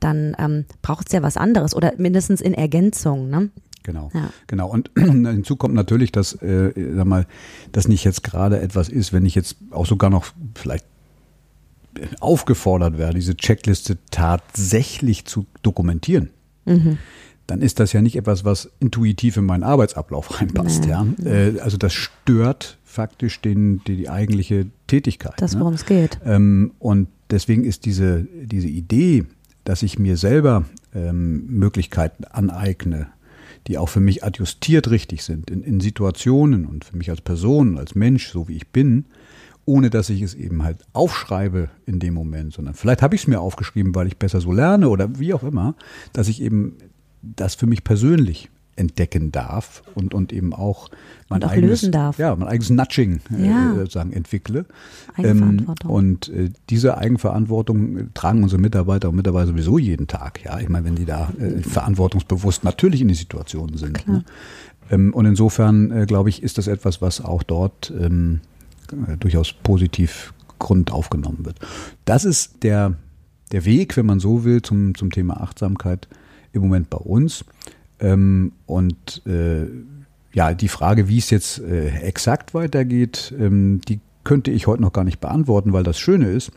[0.00, 3.30] dann ähm, braucht es ja was anderes oder mindestens in Ergänzung.
[3.30, 3.50] Ne?
[3.82, 4.30] Genau, Ja.
[4.46, 4.68] genau.
[4.68, 7.26] Und hinzu kommt natürlich, dass, äh, sag mal,
[7.72, 10.84] das nicht jetzt gerade etwas ist, wenn ich jetzt auch sogar noch vielleicht
[12.20, 16.30] aufgefordert werde, diese Checkliste tatsächlich zu dokumentieren.
[17.46, 20.84] Dann ist das ja nicht etwas, was intuitiv in meinen Arbeitsablauf reinpasst.
[20.86, 21.04] Ja.
[21.24, 25.34] Äh, also das stört faktisch den, die, die eigentliche Tätigkeit.
[25.38, 25.60] Das, ne?
[25.60, 26.20] worum es geht.
[26.24, 29.24] Ähm, und deswegen ist diese, diese Idee,
[29.64, 33.08] dass ich mir selber ähm, Möglichkeiten aneigne,
[33.66, 37.78] die auch für mich adjustiert richtig sind, in, in Situationen und für mich als Person,
[37.78, 39.06] als Mensch, so wie ich bin,
[39.70, 43.26] ohne dass ich es eben halt aufschreibe in dem Moment, sondern vielleicht habe ich es
[43.28, 45.76] mir aufgeschrieben, weil ich besser so lerne oder wie auch immer,
[46.12, 46.74] dass ich eben
[47.22, 50.88] das für mich persönlich entdecken darf und, und eben auch
[51.28, 52.18] mein Und auch eigenes, lösen darf.
[52.18, 53.74] Ja, mein eigenes Nudging äh, Ja.
[53.76, 54.64] sozusagen entwickle.
[55.16, 55.90] Eigenverantwortung.
[55.90, 60.42] Ähm, und äh, diese Eigenverantwortung äh, tragen unsere Mitarbeiter und Mitarbeiter sowieso jeden Tag.
[60.44, 64.08] Ja, ich meine, wenn die da äh, verantwortungsbewusst natürlich in die Situationen sind.
[64.08, 64.24] Ne?
[64.90, 68.49] Ähm, und insofern äh, glaube ich, ist das etwas, was auch dort ähm, äh,
[69.18, 71.58] durchaus positiv Grund aufgenommen wird.
[72.04, 72.94] Das ist der,
[73.50, 76.08] der Weg, wenn man so will, zum, zum Thema Achtsamkeit
[76.52, 77.44] im Moment bei uns.
[77.98, 79.66] Ähm, und äh,
[80.32, 84.92] ja, die Frage, wie es jetzt äh, exakt weitergeht, ähm, die könnte ich heute noch
[84.92, 86.52] gar nicht beantworten, weil das Schöne ist,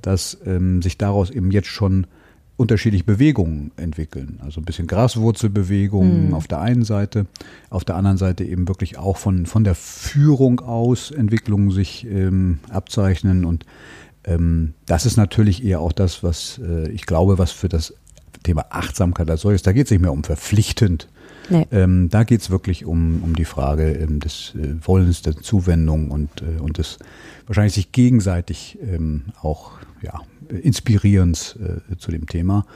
[0.00, 2.06] dass ähm, sich daraus eben jetzt schon
[2.56, 4.38] unterschiedliche Bewegungen entwickeln.
[4.42, 7.26] Also ein bisschen Graswurzelbewegungen auf der einen Seite,
[7.68, 12.60] auf der anderen Seite eben wirklich auch von, von der Führung aus Entwicklungen sich ähm,
[12.70, 13.44] abzeichnen.
[13.44, 13.66] Und
[14.24, 17.94] ähm, das ist natürlich eher auch das, was äh, ich glaube, was für das
[18.44, 21.08] Thema Achtsamkeit als solches, da geht es nicht mehr um verpflichtend.
[21.50, 21.66] Nee.
[21.70, 26.10] Ähm, da geht es wirklich um, um die Frage ähm, des äh, Wollens, der Zuwendung
[26.10, 26.98] und, äh, und des
[27.46, 32.66] wahrscheinlich sich gegenseitig ähm, auch ja, Inspirierens äh, zu dem Thema.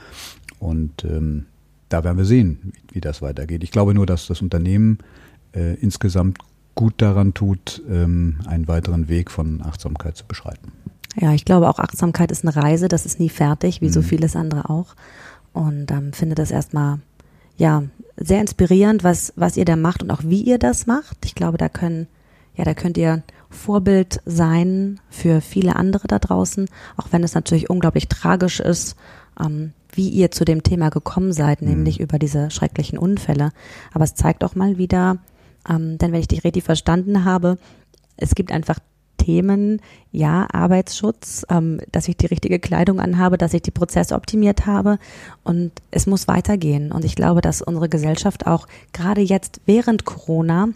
[0.58, 1.46] Und ähm,
[1.88, 3.62] da werden wir sehen, wie, wie das weitergeht.
[3.62, 4.98] Ich glaube nur, dass das Unternehmen
[5.54, 6.38] äh, insgesamt
[6.74, 10.72] gut daran tut, ähm, einen weiteren Weg von Achtsamkeit zu beschreiten.
[11.16, 14.04] Ja, ich glaube auch Achtsamkeit ist eine Reise, das ist nie fertig, wie so Mhm.
[14.04, 14.94] vieles andere auch.
[15.52, 17.00] Und ähm, finde das erstmal
[17.58, 17.82] ja
[18.16, 21.18] sehr inspirierend, was, was ihr da macht und auch wie ihr das macht.
[21.24, 22.08] Ich glaube, da können,
[22.54, 27.70] ja, da könnt ihr Vorbild sein für viele andere da draußen, auch wenn es natürlich
[27.70, 28.96] unglaublich tragisch ist,
[29.40, 33.50] ähm, wie ihr zu dem Thema gekommen seid, nämlich über diese schrecklichen Unfälle.
[33.92, 35.18] Aber es zeigt auch mal wieder,
[35.68, 37.58] ähm, denn wenn ich dich richtig verstanden habe,
[38.16, 38.78] es gibt einfach
[39.28, 44.64] Themen, ja, Arbeitsschutz, ähm, dass ich die richtige Kleidung anhabe, dass ich die Prozesse optimiert
[44.64, 44.98] habe
[45.44, 46.92] und es muss weitergehen.
[46.92, 50.68] Und ich glaube, dass unsere Gesellschaft auch gerade jetzt während Corona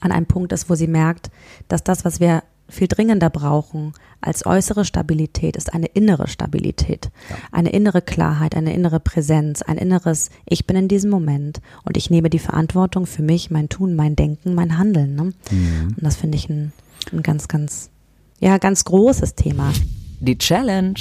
[0.00, 1.30] an einem Punkt ist, wo sie merkt,
[1.68, 3.92] dass das, was wir viel dringender brauchen
[4.22, 7.10] als äußere Stabilität, ist eine innere Stabilität,
[7.52, 12.08] eine innere Klarheit, eine innere Präsenz, ein inneres Ich bin in diesem Moment und ich
[12.08, 15.14] nehme die Verantwortung für mich, mein Tun, mein Denken, mein Handeln.
[15.14, 15.22] Ne?
[15.52, 16.72] Und das finde ich ein,
[17.12, 17.90] ein ganz, ganz,
[18.38, 19.72] ja, ganz großes Thema.
[20.20, 20.98] Die Challenge.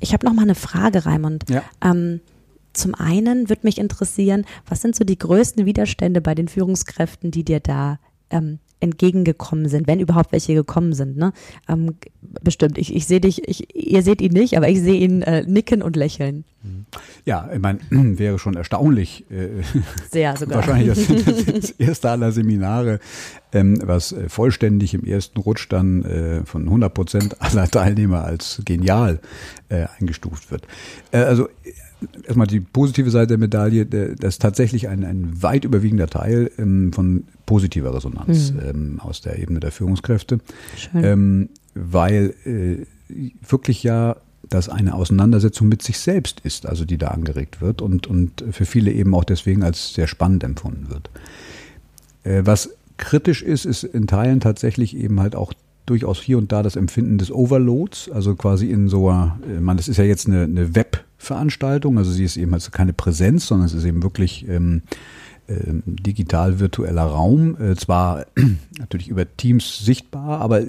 [0.00, 1.44] Ich habe noch mal eine Frage, Raimund.
[1.48, 1.62] Ja.
[1.82, 2.20] Ähm,
[2.72, 7.44] zum einen würde mich interessieren, was sind so die größten Widerstände bei den Führungskräften, die
[7.44, 7.98] dir da
[8.30, 11.16] ähm, entgegengekommen sind, wenn überhaupt welche gekommen sind.
[11.16, 11.32] Ne?
[11.68, 11.94] Ähm,
[12.42, 15.42] bestimmt, ich, ich sehe dich, ich, ihr seht ihn nicht, aber ich sehe ihn äh,
[15.42, 16.44] nicken und lächeln.
[17.24, 19.48] Ja, ich meine, wäre schon erstaunlich, äh,
[20.10, 20.58] Sehr sogar.
[20.58, 23.00] wahrscheinlich das, das erste aller Seminare,
[23.52, 28.62] ähm, was äh, vollständig im ersten Rutsch dann äh, von 100 Prozent aller Teilnehmer als
[28.64, 29.20] genial
[29.68, 30.66] äh, eingestuft wird.
[31.12, 31.48] Äh, also
[32.24, 36.92] erstmal die positive Seite der Medaille, das ist tatsächlich ein, ein weit überwiegender Teil ähm,
[36.92, 38.60] von positiver Resonanz mhm.
[38.68, 40.38] ähm, aus der Ebene der Führungskräfte,
[40.94, 42.86] ähm, weil äh,
[43.48, 44.16] wirklich ja
[44.48, 48.64] das eine Auseinandersetzung mit sich selbst ist, also die da angeregt wird und, und für
[48.64, 51.10] viele eben auch deswegen als sehr spannend empfunden wird.
[52.24, 55.52] Äh, was kritisch ist, ist in Teilen tatsächlich eben halt auch
[55.86, 59.88] durchaus hier und da das Empfinden des Overloads, also quasi in so, äh, man, das
[59.88, 60.74] ist ja jetzt eine, eine
[61.18, 64.82] Webveranstaltung, also sie ist eben also keine Präsenz, sondern es ist eben wirklich ähm,
[65.48, 68.26] ähm, digital virtueller Raum, äh, zwar
[68.78, 70.62] natürlich über Teams sichtbar, aber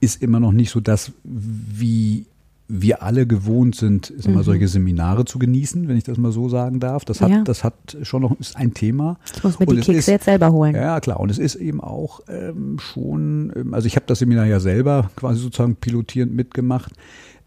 [0.00, 2.26] ist immer noch nicht so das, wie
[2.66, 4.42] wir alle gewohnt sind, mhm.
[4.42, 7.04] solche Seminare zu genießen, wenn ich das mal so sagen darf.
[7.04, 7.42] Das hat, ja.
[7.42, 9.18] das hat schon noch ist ein Thema.
[9.36, 10.74] Ich muss mir und die Kekse ist, jetzt selber holen.
[10.74, 11.20] Ja, klar.
[11.20, 15.10] Und es ist eben auch ähm, schon, ähm, also ich habe das Seminar ja selber
[15.14, 16.92] quasi sozusagen pilotierend mitgemacht.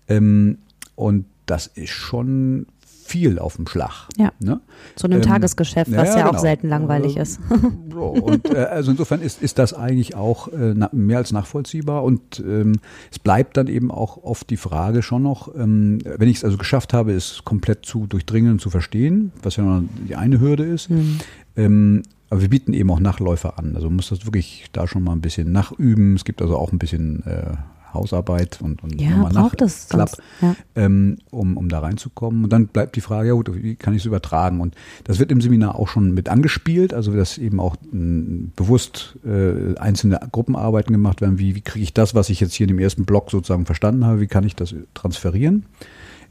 [0.08, 0.60] Ähm,
[0.96, 2.68] und das ist schon
[3.08, 4.08] viel auf dem Schlag.
[4.18, 4.32] Ja.
[4.40, 4.60] Ne?
[4.96, 6.38] So einem ähm, Tagesgeschäft, was ja, ja genau.
[6.38, 7.40] auch selten langweilig äh, ist.
[7.96, 12.80] und äh, also insofern ist, ist das eigentlich auch äh, mehr als nachvollziehbar und ähm,
[13.10, 16.58] es bleibt dann eben auch oft die Frage schon noch, ähm, wenn ich es also
[16.58, 20.66] geschafft habe, es komplett zu durchdringen und zu verstehen, was ja noch die eine Hürde
[20.66, 22.04] ist, mhm.
[22.30, 23.76] aber wir bieten eben auch Nachläufer an.
[23.76, 26.16] Also man muss das wirklich da schon mal ein bisschen nachüben.
[26.16, 27.56] Es gibt also auch ein bisschen äh,
[27.94, 30.56] Hausarbeit und, und ja, nochmal nach das Klapp, ja.
[30.76, 32.44] ähm, um, um da reinzukommen.
[32.44, 34.62] Und dann bleibt die Frage, ja gut, wie kann ich es übertragen?
[34.62, 38.52] Und das wird im Seminar auch schon mit angespielt, also dass eben auch m, hm,
[38.56, 42.66] bewusst äh, einzelne Gruppenarbeiten gemacht werden, wie, wie kriege ich das, was ich jetzt hier
[42.66, 45.66] in dem ersten Block sozusagen verstanden habe, wie kann ich das transferieren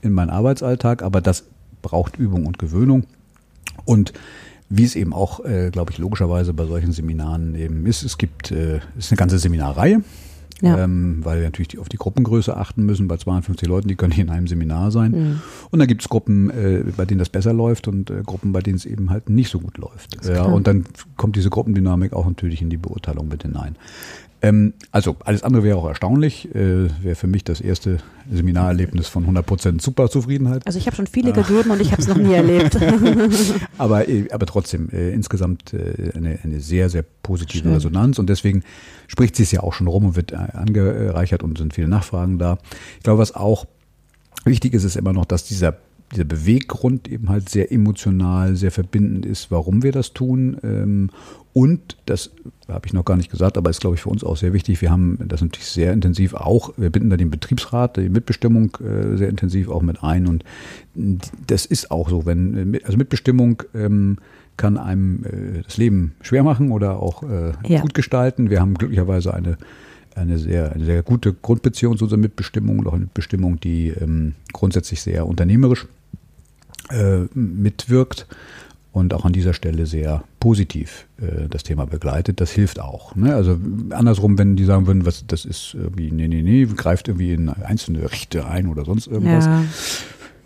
[0.03, 1.03] in meinen Arbeitsalltag?
[1.03, 1.45] Aber das
[1.83, 3.05] braucht Übung und Gewöhnung.
[3.85, 4.12] Und
[4.69, 8.03] wie es eben auch, äh, glaube ich, logischerweise bei solchen Seminaren eben ist.
[8.03, 10.03] Es gibt, äh, ist eine ganze Seminarreihe.
[10.62, 10.79] Ja.
[10.79, 13.09] Ähm, weil wir natürlich auf die Gruppengröße achten müssen.
[13.09, 15.11] Bei 52 Leuten, die können hier in einem Seminar sein.
[15.11, 15.40] Mhm.
[15.71, 18.61] Und dann gibt es Gruppen, äh, bei denen das besser läuft und äh, Gruppen, bei
[18.61, 20.25] denen es eben halt nicht so gut läuft.
[20.27, 23.77] Ja, und dann kommt diese Gruppendynamik auch natürlich in die Beurteilung mit hinein.
[24.46, 26.54] Ähm, also alles andere wäre auch erstaunlich.
[26.54, 27.98] Äh, wäre für mich das erste
[28.30, 30.66] Seminarerlebnis von 100% super Zufriedenheit.
[30.66, 32.78] Also ich habe schon viele gegeben und ich habe es noch nie erlebt.
[33.78, 37.74] aber, äh, aber trotzdem äh, insgesamt äh, eine, eine sehr, sehr positive Schön.
[37.74, 38.62] Resonanz und deswegen
[39.09, 42.38] spricht sie es ja auch schon rum und wird äh, angereichert und sind viele Nachfragen
[42.38, 42.59] da.
[42.98, 43.66] Ich glaube, was auch
[44.44, 45.76] wichtig ist, ist immer noch, dass dieser
[46.12, 50.57] dieser Beweggrund eben halt sehr emotional, sehr verbindend ist, warum wir das tun.
[50.62, 51.11] Ähm,
[51.53, 52.31] und das
[52.69, 54.83] habe ich noch gar nicht gesagt, aber ist, glaube ich, für uns auch sehr wichtig.
[54.83, 59.16] Wir haben das natürlich sehr intensiv auch, wir binden da den Betriebsrat, die Mitbestimmung äh,
[59.16, 60.27] sehr intensiv auch mit ein.
[60.27, 60.45] Und
[61.47, 64.19] das ist auch so, wenn, also Mitbestimmung ähm,
[64.57, 67.81] kann einem äh, das Leben schwer machen oder auch äh, ja.
[67.81, 68.51] gut gestalten.
[68.51, 69.57] Wir haben glücklicherweise eine
[70.16, 74.35] eine sehr, eine sehr gute Grundbeziehung zu unserer Mitbestimmung und auch eine Bestimmung, die ähm,
[74.52, 75.87] grundsätzlich sehr unternehmerisch
[76.90, 78.26] äh, mitwirkt
[78.92, 82.40] und auch an dieser Stelle sehr positiv äh, das Thema begleitet.
[82.40, 83.14] Das hilft auch.
[83.14, 83.35] Ne?
[83.35, 83.59] Also
[83.90, 87.50] andersrum, wenn die sagen würden, was das ist irgendwie, nee, nee, nee, greift irgendwie in
[87.50, 89.64] einzelne Rechte ein oder sonst irgendwas, ja.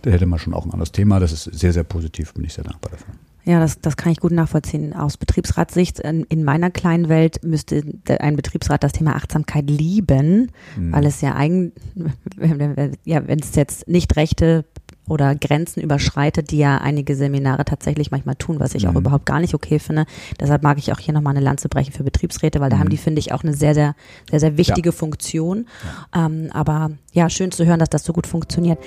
[0.02, 1.20] da hätte man schon auch ein anderes Thema.
[1.20, 3.14] Das ist sehr, sehr positiv, bin ich sehr dankbar dafür.
[3.44, 4.94] Ja, das, das kann ich gut nachvollziehen.
[4.94, 7.83] Aus Betriebsratssicht in, in meiner kleinen Welt müsste
[8.18, 10.92] ein Betriebsrat das Thema Achtsamkeit lieben, mhm.
[10.92, 11.72] weil es ja eigentlich,
[13.05, 14.64] ja, wenn es jetzt nicht Rechte
[15.09, 18.90] oder Grenzen überschreitet, die ja einige Seminare tatsächlich manchmal tun, was ich mhm.
[18.90, 20.05] auch überhaupt gar nicht okay finde.
[20.38, 22.81] Deshalb mag ich auch hier nochmal eine Lanze brechen für Betriebsräte, weil da mhm.
[22.81, 23.96] haben die, finde ich, auch eine sehr, sehr,
[24.31, 24.94] sehr, sehr wichtige ja.
[24.94, 25.66] Funktion.
[26.14, 26.26] Ja.
[26.26, 28.79] Ähm, aber ja, schön zu hören, dass das so gut funktioniert.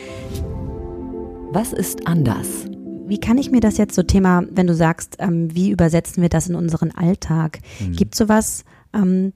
[1.51, 2.65] Was ist anders?
[3.05, 6.29] Wie kann ich mir das jetzt so Thema, wenn du sagst, ähm, wie übersetzen wir
[6.29, 7.59] das in unseren Alltag?
[7.79, 7.93] Mhm.
[7.93, 8.63] Gibt sowas,
[8.93, 9.33] ähm,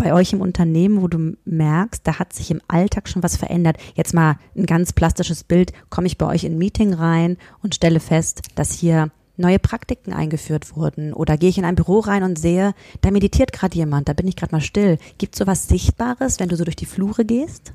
[0.00, 3.76] bei euch im Unternehmen, wo du merkst, da hat sich im Alltag schon was verändert?
[3.94, 5.72] Jetzt mal ein ganz plastisches Bild.
[5.90, 10.12] Komme ich bei euch in ein Meeting rein und stelle fest, dass hier neue Praktiken
[10.12, 11.12] eingeführt wurden?
[11.12, 12.72] Oder gehe ich in ein Büro rein und sehe,
[13.02, 14.98] da meditiert gerade jemand, da bin ich gerade mal still.
[15.18, 17.72] Gibt es sowas Sichtbares, wenn du so durch die Flure gehst?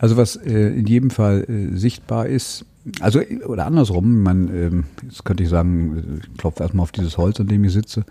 [0.00, 2.64] Also was äh, in jedem Fall äh, sichtbar ist,
[3.00, 4.70] also oder andersrum, man, äh,
[5.04, 8.04] jetzt könnte ich sagen, ich klopfe erstmal auf dieses Holz, an dem ich sitze.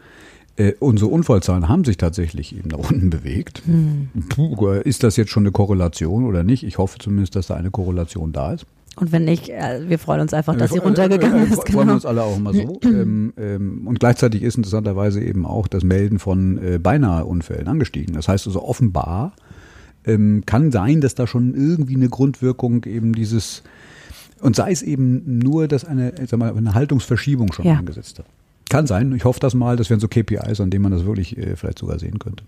[0.55, 3.63] Äh, unsere Unfallzahlen haben sich tatsächlich eben nach unten bewegt.
[3.65, 4.09] Hm.
[4.29, 6.63] Puh, ist das jetzt schon eine Korrelation oder nicht?
[6.63, 8.67] Ich hoffe zumindest, dass da eine Korrelation da ist.
[8.95, 11.65] Und wenn nicht, äh, wir freuen uns einfach, dass sie runtergegangen ist.
[11.65, 11.77] Genau.
[11.79, 12.79] Freuen wir uns alle auch immer so.
[12.83, 18.13] ähm, ähm, und gleichzeitig ist interessanterweise eben auch das Melden von äh, beinahe Unfällen angestiegen.
[18.13, 19.33] Das heißt also offenbar
[20.05, 23.63] ähm, kann sein, dass da schon irgendwie eine Grundwirkung eben dieses
[24.41, 27.75] und sei es eben nur, dass eine, sag mal, eine Haltungsverschiebung schon ja.
[27.75, 28.25] angesetzt hat.
[28.69, 29.13] kann sein.
[29.13, 29.75] Ich hoffe das mal.
[29.75, 32.43] Das wären so KPIs, an denen man das wirklich äh, vielleicht sogar sehen könnte.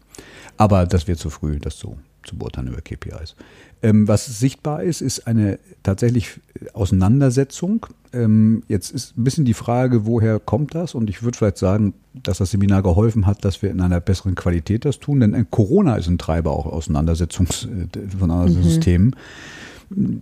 [0.57, 3.35] Aber das wird zu früh, das so zu beurteilen über KPIs.
[3.83, 6.39] Ähm, was sichtbar ist, ist eine tatsächlich
[6.73, 7.87] Auseinandersetzung.
[8.13, 10.93] Ähm, jetzt ist ein bisschen die Frage, woher kommt das?
[10.93, 14.35] Und ich würde vielleicht sagen, dass das Seminar geholfen hat, dass wir in einer besseren
[14.35, 15.21] Qualität das tun.
[15.21, 17.67] Denn äh, Corona ist ein Treiber auch Auseinandersetzungs, äh,
[18.17, 19.15] von Auseinandersetzungssystemen.
[19.89, 20.21] Mhm.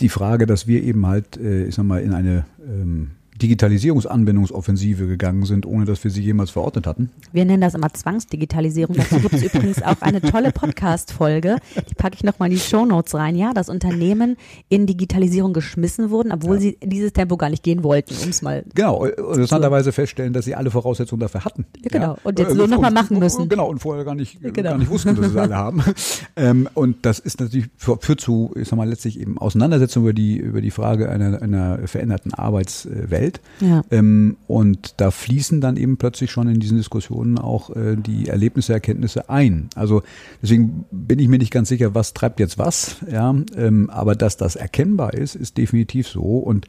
[0.00, 5.44] Die Frage, dass wir eben halt, äh, ich sag mal, in eine ähm, Digitalisierungsanwendungsoffensive gegangen
[5.44, 7.10] sind, ohne dass wir sie jemals verordnet hatten.
[7.32, 8.96] Wir nennen das immer Zwangsdigitalisierung.
[8.96, 11.56] Dazu gibt es übrigens auch eine tolle Podcast-Folge.
[11.88, 13.36] Die packe ich nochmal in die Show Notes rein.
[13.36, 14.36] Ja, dass Unternehmen
[14.68, 16.60] in Digitalisierung geschmissen wurden, obwohl ja.
[16.60, 18.64] sie dieses Tempo gar nicht gehen wollten, um es mal.
[18.74, 21.66] Genau, interessanterweise feststellen, dass sie alle Voraussetzungen dafür hatten.
[21.82, 22.12] Ja, genau.
[22.14, 22.18] Ja.
[22.22, 23.48] Und jetzt äh, nur nochmal machen müssen.
[23.48, 24.70] Genau, und vorher gar nicht, genau.
[24.70, 25.82] gar nicht wussten, dass sie alle haben.
[26.36, 30.36] Ähm, und das ist natürlich, führt zu, ich sag mal, letztlich eben Auseinandersetzung über die,
[30.36, 33.23] über die Frage einer, einer veränderten Arbeitswelt.
[33.24, 33.40] Welt.
[33.60, 33.82] Ja.
[33.90, 38.72] Ähm, und da fließen dann eben plötzlich schon in diesen Diskussionen auch äh, die Erlebnisse,
[38.72, 39.68] Erkenntnisse ein.
[39.74, 40.02] Also
[40.42, 42.96] deswegen bin ich mir nicht ganz sicher, was treibt jetzt was.
[43.10, 46.38] Ja, ähm, aber dass das erkennbar ist, ist definitiv so.
[46.38, 46.66] Und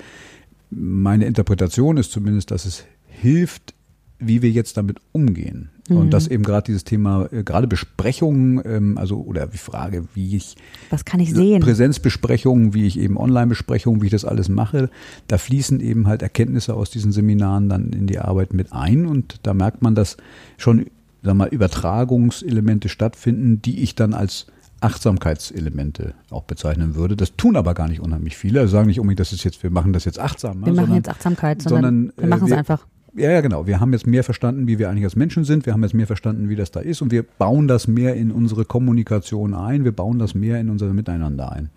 [0.69, 3.74] meine Interpretation ist zumindest, dass es hilft,
[4.19, 5.69] wie wir jetzt damit umgehen.
[5.89, 5.97] Mhm.
[5.97, 10.35] Und dass eben gerade dieses Thema, äh, gerade Besprechungen, ähm, also oder die Frage, wie
[10.35, 10.55] ich
[10.89, 11.61] was kann ich sehen?
[11.61, 14.89] Präsenzbesprechungen, wie ich eben Online-Besprechungen, wie ich das alles mache,
[15.27, 19.39] da fließen eben halt Erkenntnisse aus diesen Seminaren dann in die Arbeit mit ein und
[19.43, 20.17] da merkt man, dass
[20.57, 20.85] schon,
[21.21, 24.47] sag mal, Übertragungselemente stattfinden, die ich dann als
[24.81, 27.15] Achtsamkeitselemente auch bezeichnen würde.
[27.15, 28.59] Das tun aber gar nicht unheimlich viele.
[28.59, 30.65] Also sagen nicht unbedingt, das ist jetzt, wir machen das jetzt achtsam.
[30.65, 33.65] Wir machen jetzt Achtsamkeit, sondern, sondern wir machen es äh, einfach ja, ja, genau.
[33.65, 35.65] Wir haben jetzt mehr verstanden, wie wir eigentlich als Menschen sind.
[35.65, 37.01] Wir haben jetzt mehr verstanden, wie das da ist.
[37.01, 39.83] Und wir bauen das mehr in unsere Kommunikation ein.
[39.83, 41.69] Wir bauen das mehr in unser Miteinander ein.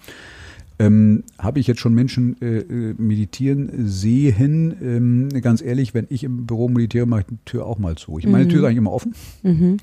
[0.80, 4.74] Ähm, Habe ich jetzt schon Menschen äh, äh meditieren sehen?
[4.82, 8.18] Ähm, ganz ehrlich, wenn ich im Büro meditiere, mache ich die Tür auch mal zu.
[8.18, 8.48] Ich meine mhm.
[8.48, 9.14] Tür ist eigentlich immer offen.
[9.42, 9.78] Mhm.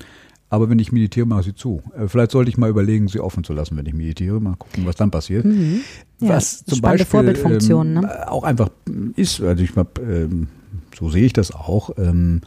[0.48, 1.82] Aber wenn ich meditiere, mache ich sie zu.
[1.96, 4.40] Äh, vielleicht sollte ich mal überlegen, sie offen zu lassen, wenn ich meditiere.
[4.40, 5.44] Mal gucken, was dann passiert.
[5.44, 5.80] Mhm.
[6.20, 8.30] Ja, was zum Beispiel Vorbildfunktion, ähm, ne?
[8.30, 8.70] auch einfach
[9.16, 9.40] ist.
[9.40, 10.48] Also ich habe ähm,
[10.96, 11.90] so sehe ich das auch.
[11.98, 12.40] Ähm,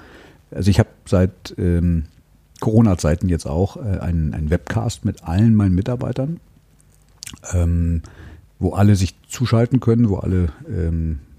[0.51, 2.05] also ich habe seit ähm,
[2.59, 6.39] Corona-Zeiten jetzt auch äh, einen, einen Webcast mit allen meinen Mitarbeitern,
[7.53, 8.01] ähm,
[8.57, 10.49] wo alle sich zuschalten können, wo alle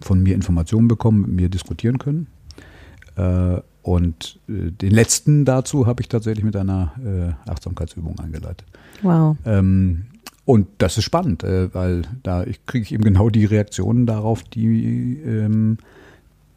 [0.01, 2.27] von mir Informationen bekommen, mit mir diskutieren können.
[3.17, 6.93] Äh, und äh, den letzten dazu habe ich tatsächlich mit einer
[7.47, 8.67] äh, Achtsamkeitsübung eingeleitet.
[9.03, 9.37] Wow.
[9.45, 10.07] Ähm,
[10.45, 15.19] und das ist spannend, äh, weil da kriege ich eben genau die Reaktionen darauf, die
[15.25, 15.79] ähm,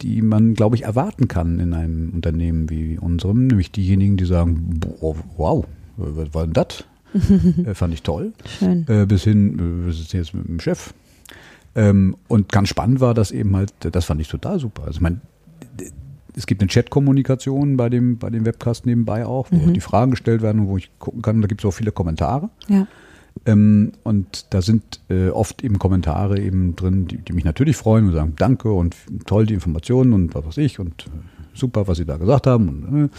[0.01, 4.79] die man, glaube ich, erwarten kann in einem Unternehmen wie unserem, nämlich diejenigen, die sagen,
[4.79, 5.65] boah, wow,
[5.97, 6.83] was war denn das?
[7.65, 8.33] äh, fand ich toll.
[8.45, 8.85] Schön.
[8.87, 10.93] Äh, bis hin, äh, wir sitzen jetzt mit dem Chef.
[11.75, 14.83] Ähm, und ganz spannend war das eben halt, das fand ich total super.
[14.83, 15.21] Also ich meine,
[16.35, 19.73] es gibt eine Chat-Kommunikation bei dem, bei dem Webcast nebenbei auch, wo mhm.
[19.73, 22.49] die Fragen gestellt werden und wo ich gucken kann, da gibt es auch viele Kommentare.
[22.67, 22.87] Ja.
[23.45, 28.07] Ähm, und da sind äh, oft eben Kommentare eben drin, die, die, mich natürlich freuen
[28.07, 31.09] und sagen Danke und toll die Informationen und was weiß ich und äh,
[31.53, 32.69] super, was Sie da gesagt haben.
[32.69, 33.09] Und, äh,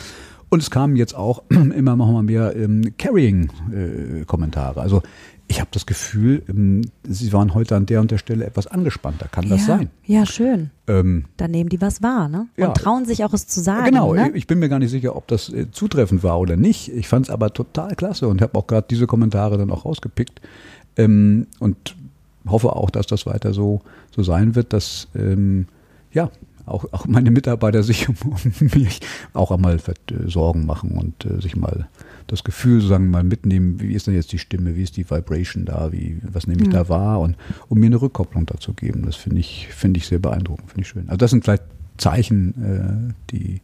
[0.48, 4.80] und es kamen jetzt auch immer noch mal mehr ähm, Carrying-Kommentare.
[4.80, 5.02] also
[5.46, 9.28] ich habe das Gefühl, ähm, Sie waren heute an der und der Stelle etwas angespannter.
[9.28, 9.90] Kann das ja, sein?
[10.04, 10.70] Ja, schön.
[10.86, 12.48] Ähm, Dann nehmen die was wahr, ne?
[12.56, 13.84] Und ja, trauen sich auch es zu sagen.
[13.86, 14.30] Genau, ne?
[14.34, 16.88] ich bin mir gar nicht sicher, ob das äh, zutreffend war oder nicht.
[16.88, 20.40] Ich fand es aber total klasse und habe auch gerade diese Kommentare dann auch rausgepickt.
[20.96, 21.94] Ähm, und
[22.46, 23.80] hoffe auch, dass das weiter so,
[24.14, 25.66] so sein wird, dass ähm,
[26.12, 26.30] ja,
[26.66, 28.16] auch, auch meine Mitarbeiter sich um,
[28.60, 29.00] mich
[29.32, 31.88] auch einmal äh, Sorgen machen und äh, sich mal
[32.26, 35.64] das Gefühl sozusagen mal mitnehmen, wie ist denn jetzt die Stimme, wie ist die Vibration
[35.64, 36.84] da, wie, was nehme ich ja.
[36.84, 37.36] da wahr und
[37.68, 39.02] um mir eine Rückkopplung dazu geben.
[39.04, 41.08] Das finde ich, finde ich sehr beeindruckend, finde ich schön.
[41.08, 41.64] Also das sind vielleicht
[41.98, 43.60] Zeichen, äh, die,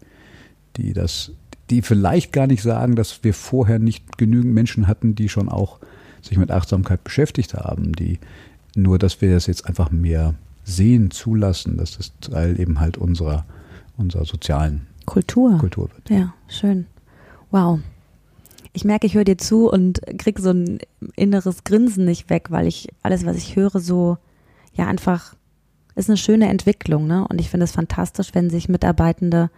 [0.76, 1.32] die das,
[1.70, 5.78] die vielleicht gar nicht sagen, dass wir vorher nicht genügend Menschen hatten, die schon auch
[6.20, 8.18] sich mit Achtsamkeit beschäftigt haben, die
[8.76, 13.46] nur, dass wir das jetzt einfach mehr sehen, zulassen, dass das Teil eben halt unserer,
[13.96, 15.56] unserer sozialen Kultur.
[15.58, 16.10] Kultur wird.
[16.10, 16.86] Ja, schön.
[17.50, 17.80] Wow
[18.72, 20.78] ich merke, ich höre dir zu und kriege so ein
[21.16, 24.16] inneres Grinsen nicht weg, weil ich alles, was ich höre, so,
[24.74, 25.34] ja, einfach,
[25.96, 27.26] ist eine schöne Entwicklung, ne?
[27.28, 29.50] Und ich finde es fantastisch, wenn sich Mitarbeitende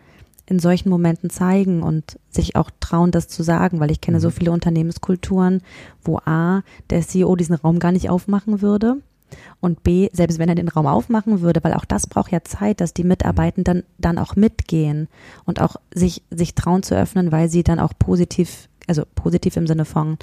[0.46, 4.28] in solchen Momenten zeigen und sich auch trauen, das zu sagen, weil ich kenne so
[4.28, 4.32] mhm.
[4.32, 5.62] viele Unternehmenskulturen,
[6.02, 8.96] wo A, der CEO diesen Raum gar nicht aufmachen würde
[9.60, 12.80] und B, selbst wenn er den Raum aufmachen würde, weil auch das braucht ja Zeit,
[12.80, 15.08] dass die Mitarbeitenden dann, dann auch mitgehen
[15.44, 19.66] und auch sich, sich trauen zu öffnen, weil sie dann auch positiv also positiv im
[19.66, 20.18] Sinne von,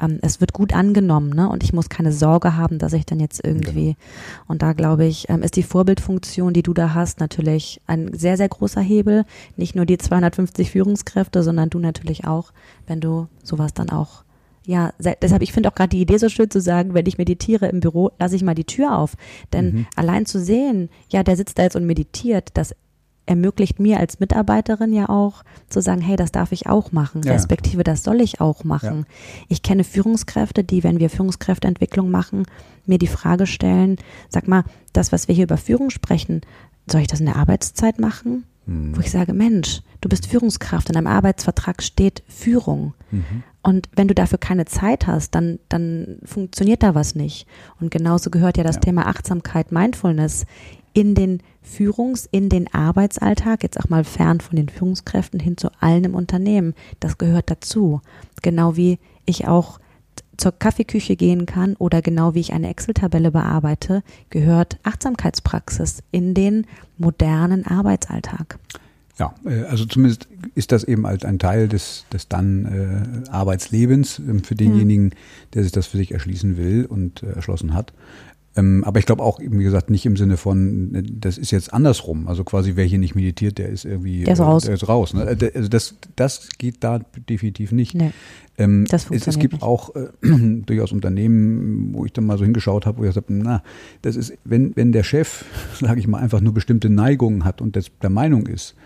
[0.00, 1.48] ähm, es wird gut angenommen, ne?
[1.48, 4.44] Und ich muss keine Sorge haben, dass ich dann jetzt irgendwie, genau.
[4.48, 8.36] und da glaube ich, ähm, ist die Vorbildfunktion, die du da hast, natürlich ein sehr,
[8.36, 9.24] sehr großer Hebel.
[9.56, 12.52] Nicht nur die 250 Führungskräfte, sondern du natürlich auch,
[12.86, 14.24] wenn du sowas dann auch
[14.66, 17.66] ja, deshalb, ich finde auch gerade die Idee so schön zu sagen, wenn ich meditiere
[17.66, 19.14] im Büro, lasse ich mal die Tür auf.
[19.52, 19.86] Denn mhm.
[19.94, 22.74] allein zu sehen, ja, der sitzt da jetzt und meditiert, das
[23.26, 27.32] ermöglicht mir als Mitarbeiterin ja auch zu sagen, hey, das darf ich auch machen, ja.
[27.32, 28.98] respektive das soll ich auch machen.
[28.98, 29.44] Ja.
[29.48, 32.46] Ich kenne Führungskräfte, die, wenn wir Führungskräfteentwicklung machen,
[32.86, 33.96] mir die Frage stellen,
[34.28, 36.42] sag mal, das, was wir hier über Führung sprechen,
[36.90, 38.44] soll ich das in der Arbeitszeit machen?
[38.66, 38.96] Mhm.
[38.96, 42.94] Wo ich sage, Mensch, du bist Führungskraft, in deinem Arbeitsvertrag steht Führung.
[43.10, 43.42] Mhm.
[43.62, 47.46] Und wenn du dafür keine Zeit hast, dann, dann funktioniert da was nicht.
[47.80, 48.80] Und genauso gehört ja das ja.
[48.82, 50.44] Thema Achtsamkeit, Mindfulness
[50.94, 55.68] in den Führungs-, in den Arbeitsalltag, jetzt auch mal fern von den Führungskräften hin zu
[55.80, 56.74] allen im Unternehmen.
[57.00, 58.00] Das gehört dazu.
[58.40, 59.78] Genau wie ich auch
[60.36, 66.66] zur Kaffeeküche gehen kann oder genau wie ich eine Excel-Tabelle bearbeite, gehört Achtsamkeitspraxis in den
[66.98, 68.58] modernen Arbeitsalltag.
[69.18, 74.18] Ja, äh, also zumindest ist das eben als ein Teil des, des dann äh, Arbeitslebens
[74.18, 75.16] äh, für denjenigen, ja.
[75.54, 77.92] der sich das für sich erschließen will und äh, erschlossen hat.
[78.56, 81.72] Ähm, aber ich glaube auch, wie gesagt, nicht im Sinne von, äh, das ist jetzt
[81.72, 82.28] andersrum.
[82.28, 84.64] Also quasi, wer hier nicht meditiert, der ist irgendwie der ist raus.
[84.64, 85.22] Der ist raus ne?
[85.22, 87.94] Also das, das geht da definitiv nicht.
[87.94, 88.12] Nee,
[88.56, 89.62] ähm, das funktioniert es, es gibt nicht.
[89.62, 90.08] auch äh,
[90.66, 93.62] durchaus Unternehmen, wo ich dann mal so hingeschaut habe, wo ich gesagt habe, na,
[94.02, 95.44] das ist, wenn, wenn der Chef,
[95.80, 98.76] sage ich mal, einfach nur bestimmte Neigungen hat und das der Meinung ist,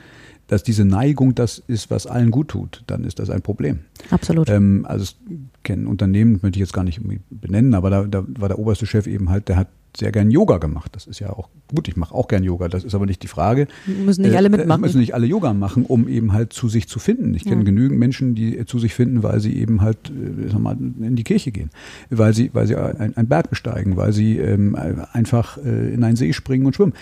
[0.49, 3.81] dass diese Neigung das ist, was allen gut tut, dann ist das ein Problem.
[4.11, 4.51] Absolut.
[4.51, 5.17] Ähm, also es
[5.63, 9.07] kennen Unternehmen, möchte ich jetzt gar nicht benennen, aber da, da war der oberste Chef
[9.07, 10.93] eben halt, der hat sehr gern Yoga gemacht.
[10.95, 13.29] Das ist ja auch gut, ich mache auch gern Yoga, das ist aber nicht die
[13.29, 13.67] Frage.
[13.87, 14.81] Müssen nicht alle äh, mitmachen.
[14.81, 17.35] Müssen nicht alle Yoga machen, um eben halt zu sich zu finden.
[17.35, 17.65] Ich kenne ja.
[17.65, 21.25] genügend Menschen, die zu sich finden, weil sie eben halt äh, sag mal, in die
[21.25, 21.71] Kirche gehen,
[22.11, 24.77] weil sie, weil sie einen Berg besteigen, weil sie ähm,
[25.13, 26.95] einfach äh, in einen See springen und schwimmen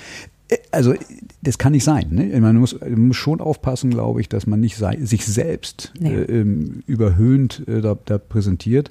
[0.70, 0.94] also
[1.42, 2.08] das kann nicht sein.
[2.10, 2.40] Ne?
[2.40, 6.14] Man, muss, man muss schon aufpassen, glaube ich, dass man nicht sei, sich selbst nee.
[6.14, 8.90] äh, ähm, überhöhend äh, da, da, präsentiert.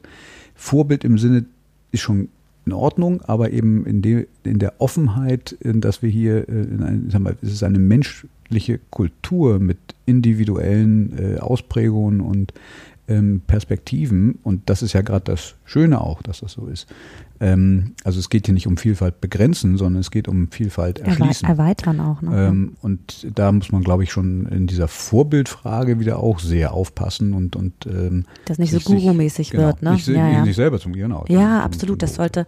[0.53, 1.45] Vorbild im Sinne
[1.91, 2.29] ist schon
[2.65, 7.09] in Ordnung, aber eben in, de, in der Offenheit, dass wir hier, äh, in ein,
[7.09, 12.53] sag mal, es ist eine menschliche Kultur mit individuellen äh, Ausprägungen und
[13.07, 14.39] ähm, Perspektiven.
[14.43, 16.87] Und das ist ja gerade das Schöne auch, dass das so ist.
[17.39, 21.47] Ähm, also es geht hier nicht um Vielfalt begrenzen, sondern es geht um Vielfalt erschließen.
[21.47, 22.21] Erweitern auch.
[22.21, 22.47] Ne?
[22.47, 27.33] Ähm, und da muss man, glaube ich, schon in dieser Vorbildfrage wieder auch sehr aufpassen
[27.33, 29.91] und und ähm, das nicht so gurumäßig genau, wird, ne?
[29.91, 30.45] Nicht, ja, ja.
[30.45, 31.25] nicht selber zum genau.
[31.27, 32.01] Ja, absolut.
[32.01, 32.47] Das sollte.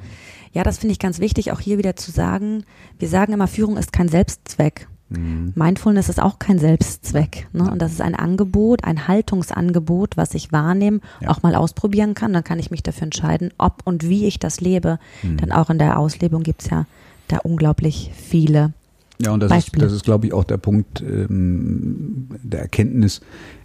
[0.53, 2.63] Ja, das finde ich ganz wichtig, auch hier wieder zu sagen.
[2.97, 4.87] Wir sagen immer, Führung ist kein Selbstzweck.
[5.09, 5.53] Mhm.
[5.55, 7.47] Mindfulness ist auch kein Selbstzweck.
[7.53, 7.69] Ne?
[7.69, 11.29] Und das ist ein Angebot, ein Haltungsangebot, was ich wahrnehme, ja.
[11.29, 12.33] auch mal ausprobieren kann.
[12.33, 14.99] Dann kann ich mich dafür entscheiden, ob und wie ich das lebe.
[15.23, 15.37] Mhm.
[15.37, 16.85] Denn auch in der Auslebung gibt es ja
[17.27, 18.73] da unglaublich viele.
[19.19, 19.85] Ja, und das Beispiele.
[19.85, 23.21] ist, das ist, glaube ich, auch der Punkt ähm, der Erkenntnis.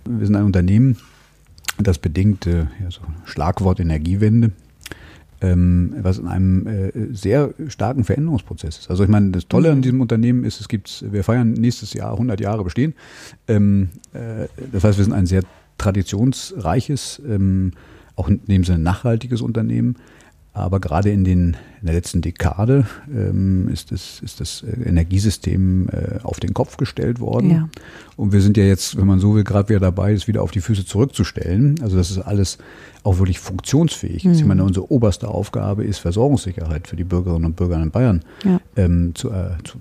[0.09, 0.97] Wir sind ein Unternehmen,
[1.79, 4.53] das bedingt, äh, ja, so Schlagwort Energiewende,
[5.43, 8.91] ähm, was in einem äh, sehr starken Veränderungsprozess ist.
[8.91, 9.83] Also ich meine, das Tolle an mhm.
[9.83, 12.95] diesem Unternehmen ist, es gibt, wir feiern nächstes Jahr 100 Jahre Bestehen.
[13.49, 15.43] Ähm, äh, das heißt, wir sind ein sehr
[15.79, 17.73] traditionsreiches, ähm,
[18.15, 19.97] auch in dem Sinne nachhaltiges Unternehmen.
[20.55, 26.19] Aber gerade in, den, in der letzten Dekade ähm, ist, das, ist das Energiesystem äh,
[26.23, 27.51] auf den Kopf gestellt worden.
[27.51, 27.69] Ja.
[28.17, 30.51] Und wir sind ja jetzt, wenn man so will, gerade wieder dabei, es wieder auf
[30.51, 31.77] die Füße zurückzustellen.
[31.81, 32.59] Also das ist alles
[33.03, 34.35] auch wirklich funktionsfähig ist.
[34.35, 34.41] Mhm.
[34.41, 38.61] Ich meine, unsere oberste Aufgabe ist, Versorgungssicherheit für die Bürgerinnen und Bürger in Bayern ja.
[38.77, 39.79] ähm, zu, äh, zu,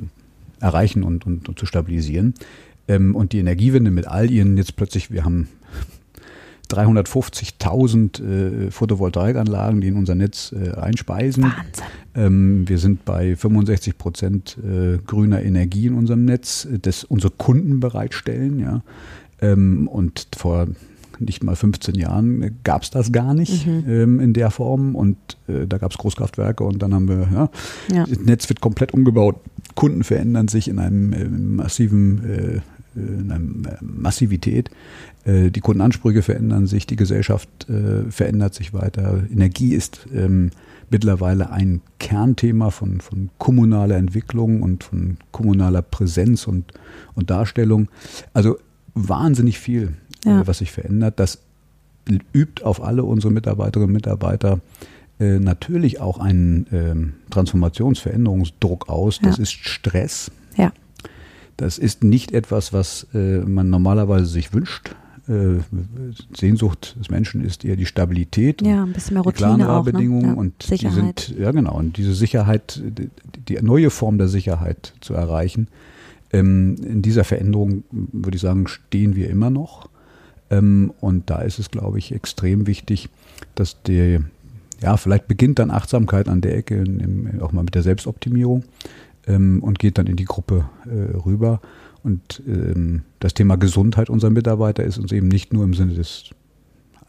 [0.62, 2.34] erreichen und, und, und zu stabilisieren.
[2.88, 5.50] Ähm, und die Energiewende mit all ihren jetzt plötzlich, wir haben
[6.74, 11.54] 350.000 äh, Photovoltaikanlagen, die in unser Netz äh, einspeisen.
[12.16, 17.80] Ähm, wir sind bei 65 Prozent äh, grüner Energie in unserem Netz, das unsere Kunden
[17.80, 18.60] bereitstellen.
[18.60, 18.82] Ja.
[19.42, 20.68] Ähm, und vor
[21.22, 23.84] nicht mal 15 Jahren gab es das gar nicht mhm.
[23.88, 24.96] ähm, in der Form.
[24.96, 27.50] Und äh, da gab es Großkraftwerke und dann haben wir, ja,
[27.96, 29.38] ja, das Netz wird komplett umgebaut.
[29.76, 32.60] Kunden verändern sich in einem äh, massiven äh,
[32.96, 33.40] einer
[33.82, 34.70] Massivität.
[35.24, 39.24] Äh, die Kundenansprüche verändern sich, die Gesellschaft äh, verändert sich weiter.
[39.32, 40.52] Energie ist ähm,
[40.90, 46.74] mittlerweile ein Kernthema von, von kommunaler Entwicklung und von kommunaler Präsenz und,
[47.16, 47.88] und Darstellung.
[48.34, 48.58] Also
[48.94, 49.94] wahnsinnig viel,
[50.26, 50.48] äh, ja.
[50.48, 51.20] was sich verändert.
[51.20, 51.40] Das
[52.34, 54.60] übt auf alle unsere Mitarbeiterinnen und Mitarbeiter
[55.20, 59.20] natürlich auch einen ähm, Transformationsveränderungsdruck aus.
[59.22, 59.44] Das ja.
[59.44, 60.32] ist Stress.
[60.58, 60.74] Ja.
[61.62, 64.96] Das ist nicht etwas, was man normalerweise sich wünscht
[65.28, 65.60] äh,
[66.36, 69.68] Sehnsucht des Menschen ist eher die Stabilität, ja, ein bisschen mehr die Routine klaren auch,
[69.68, 69.74] ne?
[69.74, 71.28] Rahmenbedingungen ja, und Sicherheit.
[71.28, 73.10] die sind, ja genau, und diese Sicherheit, die,
[73.48, 75.68] die neue Form der Sicherheit zu erreichen,
[76.34, 79.90] ähm, in dieser Veränderung, würde ich sagen, stehen wir immer noch.
[80.50, 83.10] Ähm, und da ist es, glaube ich, extrem wichtig,
[83.56, 84.22] dass der,
[84.82, 86.84] ja, vielleicht beginnt dann Achtsamkeit an der Ecke,
[87.42, 88.64] auch mal mit der Selbstoptimierung
[89.28, 91.62] ähm, und geht dann in die Gruppe äh, rüber.
[92.04, 96.32] Und ähm, das Thema Gesundheit unserer Mitarbeiter ist uns eben nicht nur im Sinne des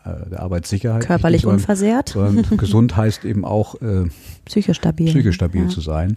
[0.05, 1.07] äh, der Arbeitssicherheit.
[1.07, 4.05] Körperlich sondern- unversehrt, sondern gesund heißt eben auch äh,
[4.45, 5.07] psychisch stabil.
[5.07, 5.69] psychisch stabil ja.
[5.69, 6.17] zu sein.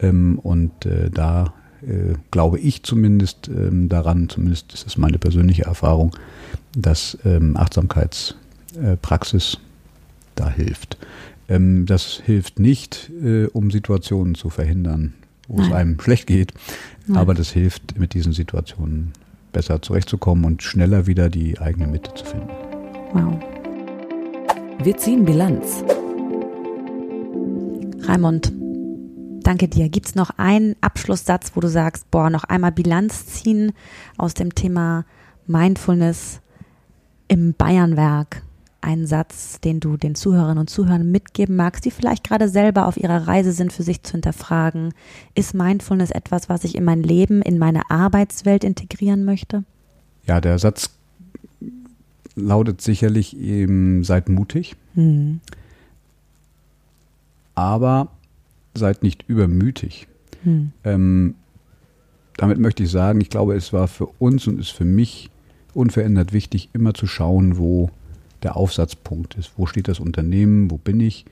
[0.00, 5.64] Ähm, und äh, da äh, glaube ich zumindest ähm, daran, zumindest ist es meine persönliche
[5.64, 6.12] Erfahrung,
[6.76, 9.58] dass ähm, Achtsamkeitspraxis
[10.34, 10.98] da hilft.
[11.48, 15.14] Ähm, das hilft nicht, äh, um Situationen zu verhindern,
[15.48, 15.76] wo es Nein.
[15.76, 16.52] einem schlecht geht,
[17.06, 17.18] Nein.
[17.18, 19.12] aber das hilft, mit diesen Situationen
[19.52, 22.50] besser zurechtzukommen und schneller wieder die eigene Mitte zu finden.
[23.12, 23.38] Wow.
[24.82, 25.82] Wir ziehen Bilanz.
[28.02, 28.52] Raimund,
[29.42, 29.88] danke dir.
[29.88, 33.72] Gibt es noch einen Abschlusssatz, wo du sagst, boah, noch einmal Bilanz ziehen
[34.18, 35.06] aus dem Thema
[35.46, 36.40] Mindfulness
[37.28, 38.42] im Bayernwerk?
[38.86, 42.96] Ein Satz, den du den Zuhörerinnen und Zuhörern mitgeben magst, die vielleicht gerade selber auf
[42.96, 44.94] ihrer Reise sind, für sich zu hinterfragen.
[45.34, 49.64] Ist Mindfulness etwas, was ich in mein Leben, in meine Arbeitswelt integrieren möchte?
[50.24, 50.90] Ja, der Satz
[52.36, 55.40] lautet sicherlich eben, seid mutig, Hm.
[57.56, 58.06] aber
[58.74, 60.06] seid nicht übermütig.
[60.44, 60.70] Hm.
[60.84, 61.34] Ähm,
[62.36, 65.28] damit möchte ich sagen, ich glaube, es war für uns und ist für mich
[65.74, 67.90] unverändert wichtig, immer zu schauen, wo
[68.46, 69.50] der Aufsatzpunkt ist.
[69.56, 70.70] Wo steht das Unternehmen?
[70.70, 71.24] Wo bin ich?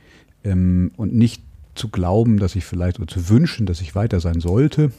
[0.43, 1.43] Ähm, und nicht
[1.77, 4.91] zu glauben, dass ich vielleicht oder zu wünschen, dass ich weiter sein sollte,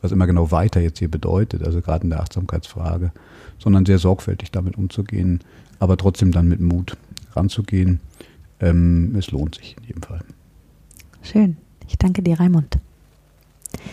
[0.00, 3.12] was immer genau weiter jetzt hier bedeutet, also gerade in der Achtsamkeitsfrage,
[3.58, 5.40] sondern sehr sorgfältig damit umzugehen,
[5.78, 6.96] aber trotzdem dann mit Mut
[7.34, 8.00] ranzugehen.
[8.60, 10.20] Ähm, es lohnt sich in jedem Fall.
[11.22, 11.58] Schön.
[11.86, 12.78] Ich danke dir, Raimund.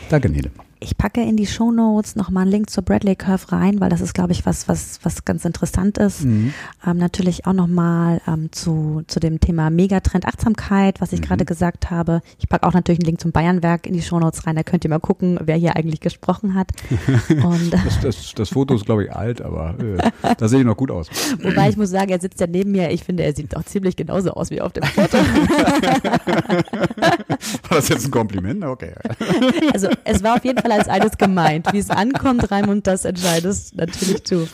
[0.09, 0.49] Danke, Nele.
[0.85, 4.01] Ich packe in die Show Notes nochmal einen Link zur Bradley Curve rein, weil das
[4.01, 6.23] ist, glaube ich, was, was, was ganz interessant ist.
[6.25, 6.53] Mhm.
[6.85, 11.25] Ähm, natürlich auch nochmal ähm, zu, zu dem Thema Megatrend Achtsamkeit, was ich Mhm.
[11.25, 12.21] gerade gesagt habe.
[12.37, 14.55] Ich packe auch natürlich einen Link zum Bayernwerk in die Show Notes rein.
[14.55, 16.69] Da könnt ihr mal gucken, wer hier eigentlich gesprochen hat.
[17.29, 19.97] Und Das, das, das Foto ist, glaube ich, alt, aber äh,
[20.37, 21.09] da sehe ich noch gut aus.
[21.41, 22.91] wobei ich muss sagen, er sitzt ja neben mir.
[22.91, 25.17] Ich finde, er sieht auch ziemlich genauso aus wie auf dem Foto.
[26.47, 28.63] War das jetzt ein Kompliment?
[28.63, 28.93] Okay.
[29.73, 31.71] Also es war auf jeden Fall als eines gemeint.
[31.73, 34.47] Wie es ankommt, Raimund, das entscheidest natürlich du.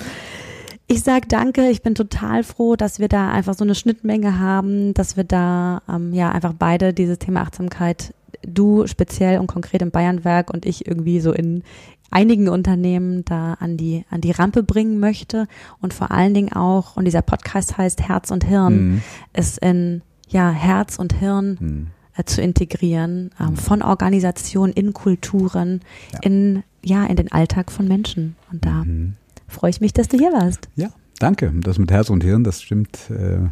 [0.88, 4.94] Ich sag danke, ich bin total froh, dass wir da einfach so eine Schnittmenge haben,
[4.94, 8.14] dass wir da ähm, ja einfach beide dieses Thema Achtsamkeit,
[8.46, 11.64] du speziell und konkret im Bayernwerk und ich irgendwie so in
[12.10, 15.48] einigen Unternehmen da an die, an die Rampe bringen möchte
[15.80, 19.02] und vor allen Dingen auch, und dieser Podcast heißt Herz und Hirn, Mhm.
[19.32, 21.88] es in ja, Herz und Hirn Hm.
[22.18, 25.82] Äh, zu integrieren, ähm, von Organisation in Kulturen,
[26.14, 26.20] Ja.
[26.24, 28.36] in, ja, in den Alltag von Menschen.
[28.52, 29.14] Und da Mhm.
[29.48, 30.68] freue ich mich, dass du hier warst.
[30.76, 30.90] Ja,
[31.20, 31.52] danke.
[31.62, 32.98] Das mit Herz und Hirn, das stimmt.
[33.10, 33.50] Äh,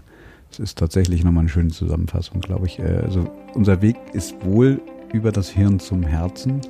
[0.52, 2.80] Es ist tatsächlich nochmal eine schöne Zusammenfassung, glaube ich.
[2.80, 4.82] Äh, Also unser Weg ist wohl
[5.14, 6.62] über das Hirn zum Herzen,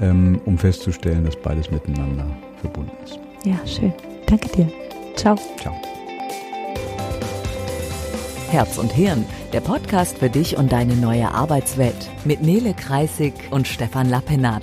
[0.00, 2.24] ähm, um festzustellen, dass beides miteinander
[2.58, 3.18] verbunden ist.
[3.44, 3.92] Ja, schön.
[4.26, 4.72] Danke dir.
[5.14, 5.36] Ciao.
[5.60, 5.74] Ciao.
[8.48, 13.66] Herz und Hirn, der Podcast für dich und deine neue Arbeitswelt mit Nele Kreisig und
[13.66, 14.62] Stefan Lappenat.